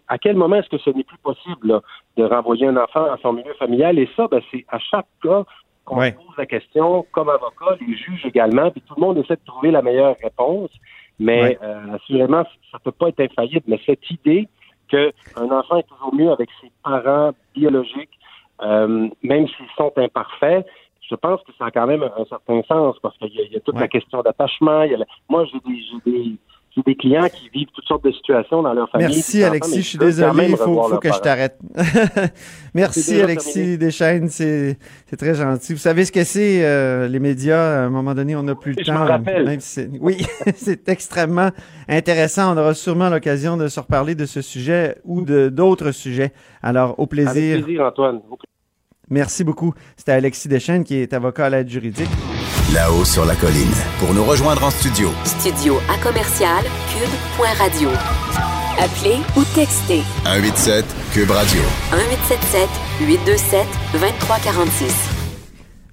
[0.08, 1.82] à quel moment est-ce que ce n'est plus possible là,
[2.18, 3.98] de renvoyer un enfant à son milieu familial.
[4.00, 5.46] Et ça, ben, c'est à chaque cas
[5.88, 6.12] qu'on Ouais.
[6.12, 9.72] pose la question, comme avocat, les juges également, puis tout le monde essaie de trouver
[9.72, 10.70] la meilleure réponse.
[11.18, 11.58] Mais Ouais.
[11.64, 13.64] euh, assurément, ça peut pas être infaillible.
[13.68, 14.48] Mais cette idée
[14.90, 15.12] qu'un
[15.50, 18.20] enfant est toujours mieux avec ses parents biologiques,
[18.62, 20.68] euh, même s'ils sont imparfaits,
[21.10, 23.54] je pense que ça a quand même un, certain sens parce qu'il y, a- il
[23.54, 24.84] y a toute la question d'attachement.
[24.84, 25.60] la- Moi, j'ai
[26.12, 26.36] des,
[26.86, 29.08] des, clients qui vivent toutes sortes de situations dans leur famille.
[29.08, 31.58] Merci Alexis, je suis désolé, il faut, que je t'arrête.
[32.74, 33.78] Merci Alexis terminé.
[33.78, 34.78] Deschaines, c'est
[35.18, 35.74] très gentil.
[35.74, 38.74] Vous savez ce que c'est, euh, les médias, à un moment donné, on n'a plus
[38.74, 39.06] le Je temps.
[39.06, 39.46] rappelle.
[39.46, 40.26] même si c'est- oui,
[40.56, 41.50] c'est extrêmement
[41.88, 42.54] intéressant.
[42.54, 46.34] On aura sûrement l'occasion de se reparler de ce sujet ou de d'autres sujets.
[46.62, 47.54] Alors, au plaisir.
[47.54, 48.22] Avec plaisir, Antoine.
[49.10, 49.74] Merci beaucoup.
[49.96, 52.10] C'était Alexis Deschaines qui est avocat à l'aide juridique.
[52.74, 53.72] Là-haut sur la colline.
[54.00, 57.90] Pour nous rejoindre en studio, Studio à commercial cube.radio.
[58.78, 61.62] Appelez ou textez 187 Cube Radio.
[61.94, 62.70] 1877
[63.08, 64.94] 827 2346.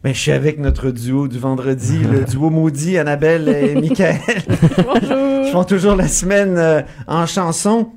[0.03, 4.18] Ben, je suis avec notre duo du vendredi, le duo maudit, Annabelle et Michael.
[4.85, 5.45] Bonjour.
[5.47, 7.91] Ils font toujours la semaine euh, en chanson.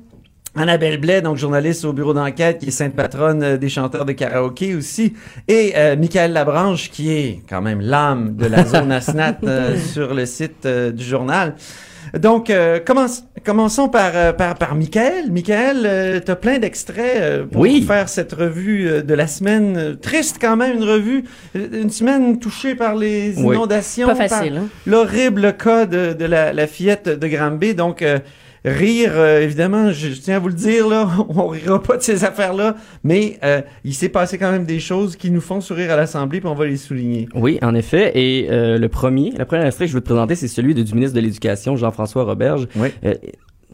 [0.58, 4.12] Annabelle Blais, donc journaliste au bureau d'enquête, qui est sainte patronne euh, des chanteurs de
[4.12, 5.14] karaoké aussi,
[5.46, 10.14] et euh, Michael Labranche, qui est quand même l'âme de la zone ASNAT euh, sur
[10.14, 11.54] le site euh, du journal.
[12.18, 15.30] Donc, euh, commence- commençons par, par, par Michael.
[15.30, 17.82] Michael, tu as plein d'extraits euh, pour Oui.
[17.82, 19.98] faire cette revue euh, de la semaine.
[20.00, 23.54] Triste quand même, une revue, une semaine touchée par les Oui.
[23.54, 24.06] inondations.
[24.08, 24.68] Pas facile, hein?
[24.86, 27.74] L'horrible cas de, de la, la fillette de Granby.
[27.74, 28.18] Donc, euh,
[28.68, 32.02] rire, euh, évidemment, je, je tiens à vous le dire, là, on rira pas de
[32.02, 35.90] ces affaires-là, mais euh, il s'est passé quand même des choses qui nous font sourire
[35.90, 37.28] à l'Assemblée, puis on va les souligner.
[37.34, 38.12] Oui, en effet.
[38.14, 40.82] Et euh, le premier, le premier extrait que je veux te présenter, c'est celui de-
[40.82, 42.66] du ministre de l'Éducation, Jean-François Roberge.
[42.76, 42.88] Oui.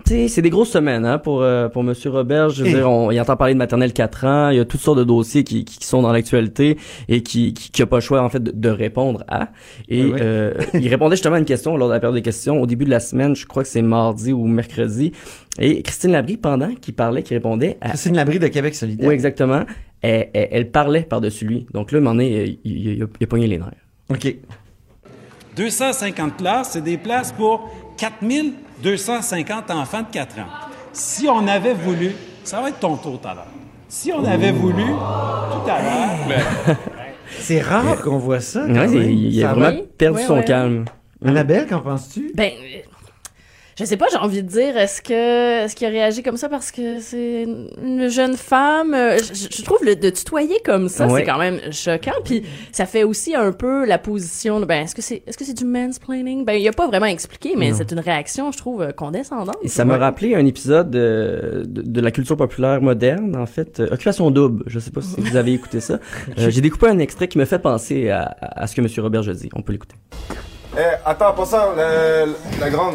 [0.07, 2.57] Tu sais, c'est des grosses semaines hein, pour euh, pour Monsieur Roberge.
[2.57, 4.49] Je veux Et- dire, on, il entend parler de maternelle 4 ans.
[4.51, 6.77] Il y a toutes sortes de dossiers qui, qui sont dans l'actualité
[7.09, 9.49] et qui qui, qui a pas le choix en fait de, de répondre à.
[9.89, 10.19] Et Oui, oui.
[10.21, 12.85] euh, il répondait justement à une question lors de la période des questions au début
[12.85, 13.35] de la semaine.
[13.35, 15.13] Je crois que c'est mardi ou mercredi.
[15.59, 19.09] Et Christine Labrie, pendant qu'il parlait, qui répondait à Christine Labrie de Québec solidaire.
[19.09, 19.63] oui, exactement.
[20.03, 21.67] Elle, elle, elle parlait par-dessus lui.
[21.73, 23.71] Donc là, moment donné, il, il, il a, il a pogné les nerfs.
[24.11, 24.37] OK.
[25.57, 30.47] 250 places, c'est des places pour 4250 enfants de 4 ans.
[30.93, 32.13] Si on avait voulu,
[32.45, 33.47] ça va être ton tour tout à l'heure.
[33.89, 36.77] Si on avait voulu, tout à l'heure,
[37.39, 38.65] C'est rare qu'on voit ça.
[38.67, 39.11] quand Ouais, c'est- même.
[39.11, 40.85] il Ça a vraiment perdu son calme.
[41.25, 42.33] Annabelle, qu'en penses-tu?
[42.35, 42.79] Ben, euh,
[43.79, 46.49] je sais pas, j'ai envie de dire, est-ce que est-ce qu'il a réagi comme ça
[46.49, 47.47] parce que c'est
[47.83, 48.95] une jeune femme?
[48.95, 51.21] Euh, Je, je trouve le de tutoyer comme ça, Ouais.
[51.21, 52.13] c'est quand même choquant.
[52.25, 54.61] Puis ça fait aussi un peu la position.
[54.61, 56.45] de, Ben, est-ce que c'est est-ce que c'est du mansplaining?
[56.45, 59.57] Ben, il a pas vraiment expliqué, mais c'est une réaction, je trouve, condescendante.
[59.63, 63.81] Et ça m'a rappelé un épisode de, de la culture populaire moderne, en fait.
[63.81, 64.65] Euh, Occupation double.
[64.67, 65.99] Je sais pas si vous avez écouté ça.
[66.39, 68.89] Euh, J'ai découpé un extrait qui me fait penser à, ce que M.
[68.99, 69.49] Robert dit.
[69.55, 69.95] On peut l'écouter.
[70.77, 72.27] Eh, attends, pas ça, la,
[72.61, 72.95] la grande.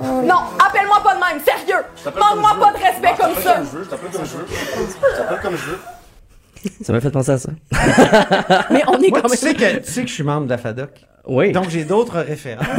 [0.00, 1.84] Non, appelle-moi pas de même, sérieux!
[2.04, 3.62] Manque-moi pas de respect comme ça!
[3.64, 4.46] Je t'appelle comme je veux.
[4.48, 5.78] Je t'appelle comme je veux.
[6.82, 7.50] Ça m'a fait penser à ça.
[8.70, 9.54] Mais on est Moi, quand tu même.
[9.54, 11.04] sais, que, tu sais que je suis membre de la FADOC.
[11.28, 11.52] Oui.
[11.52, 12.66] Donc, j'ai d'autres références.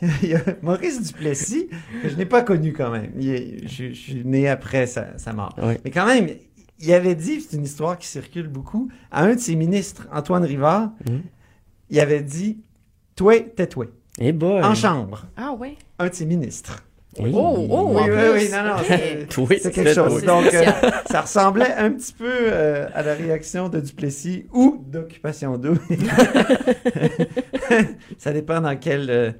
[0.22, 1.68] Il y a Maurice Duplessis,
[2.02, 3.10] que je n'ai pas connu quand même.
[3.18, 5.54] Il est- je, je suis né après sa, sa mort.
[5.60, 5.74] Oui.
[5.84, 6.28] Mais quand même,
[6.78, 10.44] il avait dit, c'est une histoire qui circule beaucoup, à un de ses ministres, Antoine
[10.44, 11.22] Rivard, Mhm.
[11.90, 12.60] il avait dit
[13.16, 13.86] Toi, tais-toi.
[14.20, 14.62] Eh boy.
[14.62, 15.24] En chambre.
[15.36, 15.76] Ah ouais?
[15.98, 16.82] Un de ses ministres.
[17.18, 17.32] Oui.
[17.34, 18.30] Oh, oh, Oui, en oui, plus.
[18.32, 20.14] oui, non, non, c'est Oui, quelque chose.
[20.20, 20.26] oui.
[20.26, 20.64] Donc, euh,
[21.10, 25.80] ça ressemblait un petit peu euh, à la réaction de Duplessis ou d'Occupation double.
[28.18, 29.30] ça dépend dans quelle, euh,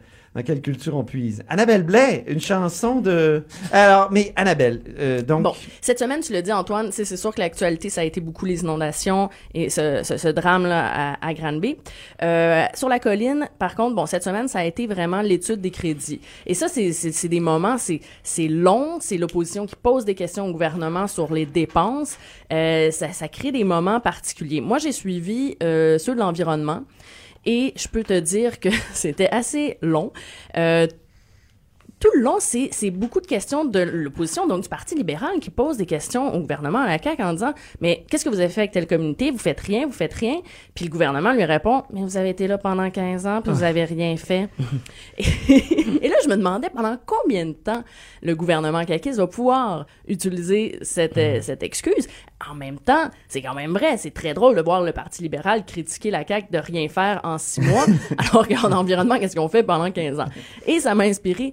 [0.43, 1.43] quelle culture on puise?
[1.49, 3.45] Annabelle Blais, une chanson de...
[3.73, 5.43] Alors, mais Annabelle, euh, donc...
[5.43, 8.45] Bon, cette semaine, tu l'as dit, Antoine, c'est sûr que l'actualité, ça a été beaucoup
[8.45, 11.77] les inondations et ce, drame-là à, à Granby.
[12.23, 15.71] Euh, sur la colline, par contre, bon, cette semaine, ça a été vraiment l'étude des
[15.71, 16.21] crédits.
[16.47, 20.53] Et ça, c'est- des moments, c'est c'est long, c'est l'opposition qui pose des questions au
[20.53, 22.17] gouvernement sur les dépenses.
[22.53, 24.61] Euh, ça, ça crée des moments particuliers.
[24.61, 26.83] Moi, j'ai suivi euh, ceux de l'environnement.
[27.45, 30.13] Et je peux te dire que c'était assez long.
[30.57, 30.87] Euh,
[32.01, 35.77] tout le long, c'est beaucoup de questions de l'opposition, donc du Parti libéral, qui pose
[35.77, 38.63] des questions au gouvernement, à la CAQ, en disant Mais qu'est-ce que vous avez fait
[38.63, 39.31] avec telle communauté?
[39.31, 40.41] Vous faites rien, vous faites rien.
[40.75, 43.65] Puis le gouvernement lui répond Mais vous avez été là pendant 15 ans, puis vous
[43.65, 44.49] avez rien fait.
[45.19, 45.25] et,
[46.03, 47.83] et là, je me demandais pendant combien de temps
[48.23, 52.09] le gouvernement caquiste va pouvoir utiliser cette, euh, cette excuse?
[52.49, 55.65] En même temps, c'est quand même vrai, c'est très drôle de voir le Parti libéral
[55.65, 57.87] critiquer la CAQ de rien faire en six mois,
[58.19, 60.29] alors qu'en environnement, qu'est-ce qu'on fait pendant 15 ans?
[60.67, 61.53] Et ça m'a inspiré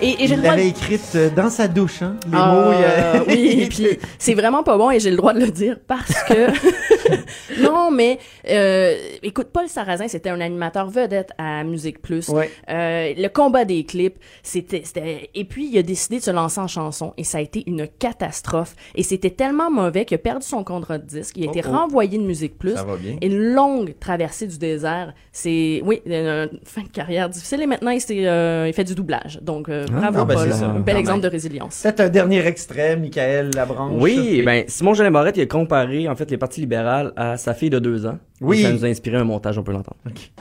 [0.00, 2.14] Et, et j'ai Il de- l'avait écrite euh, dans sa douche, hein?
[2.30, 5.16] Les Ah, mots, il y a- oui, puis c'est vraiment pas bon et j'ai le
[5.16, 6.34] droit de le dire parce que
[7.60, 12.28] non, mais euh, écoute, Paul Sarrazin, c'était un animateur vedette à Musique Plus.
[12.28, 12.50] Ouais.
[12.68, 16.60] Euh, le combat des clips, c'était, c'était et puis il a décidé de se lancer
[16.60, 20.46] en chanson et ça a été une catastrophe et c'était tellement mauvais qu'il a perdu
[20.46, 21.76] son contrat de disque, il a été Oh, oh.
[21.76, 22.74] renvoyé de Musique Plus.
[22.74, 23.16] Ça va bien.
[23.22, 28.00] Une longue traversée du désert, c'est oui, une fin de carrière difficile et maintenant il,
[28.00, 29.38] s'est, euh, il fait du doublage.
[29.42, 31.82] Donc euh, Ah, bravo ah, ben, Paul, c'est un bel exemple de résilience.
[31.82, 34.00] Peut-être un dernier extrait, Michael Labranche.
[34.00, 37.54] Oui, ben Simon Jolin Barrette, il a comparé en fait les partis libérales à sa
[37.54, 38.18] fille de deux ans.
[38.40, 38.62] Oui.
[38.62, 39.96] Ça nous a inspiré un montage, on peut l'entendre.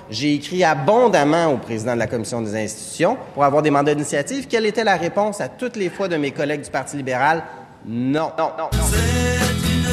[0.09, 4.47] J'ai écrit abondamment au président de la Commission des institutions pour avoir des mandats d'initiative.
[4.47, 7.43] Quelle était la réponse à toutes les fois de mes collègues du Parti libéral?
[7.85, 9.87] Non, non, non, non.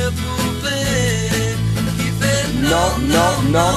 [2.62, 3.72] Non, non, non,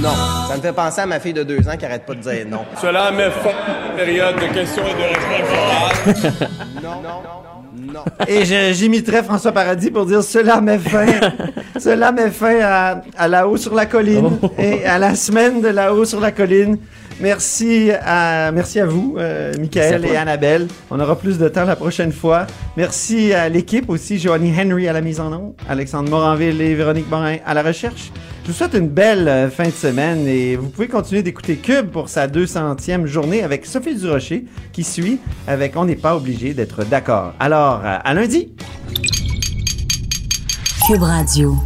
[0.00, 0.14] non.
[0.48, 2.46] Ça me fait penser à ma fille de deux ans qui arrête pas de dire
[2.48, 2.64] non.
[2.80, 6.48] Cela met fin à une période de questions et de réponses orales.
[6.82, 7.51] Non, non, non.
[8.28, 8.44] Et
[8.74, 11.06] j'imiterai François Paradis pour dire cela met fin,
[11.78, 15.68] cela met fin à, à La Haut sur la colline et à la semaine de
[15.68, 16.78] La Haut sur la colline.
[17.22, 20.16] Merci à, merci à vous, euh, Michael Merci à et.
[20.16, 20.66] Annabelle.
[20.90, 22.48] On aura plus de temps la prochaine fois.
[22.76, 27.08] Merci à l'équipe aussi, Joanie Henry à la mise en onde, Alexandre Moranville et Véronique
[27.08, 28.10] Morin à la recherche.
[28.42, 31.90] Je vous souhaite une belle euh, fin de semaine et vous pouvez continuer d'écouter Cube
[31.90, 36.84] pour sa 200e journée avec Sophie Durocher qui suit avec On n'est pas obligé d'être
[36.84, 37.34] d'accord.
[37.38, 38.52] Alors, euh, à lundi!
[40.88, 41.56] Cube Radio.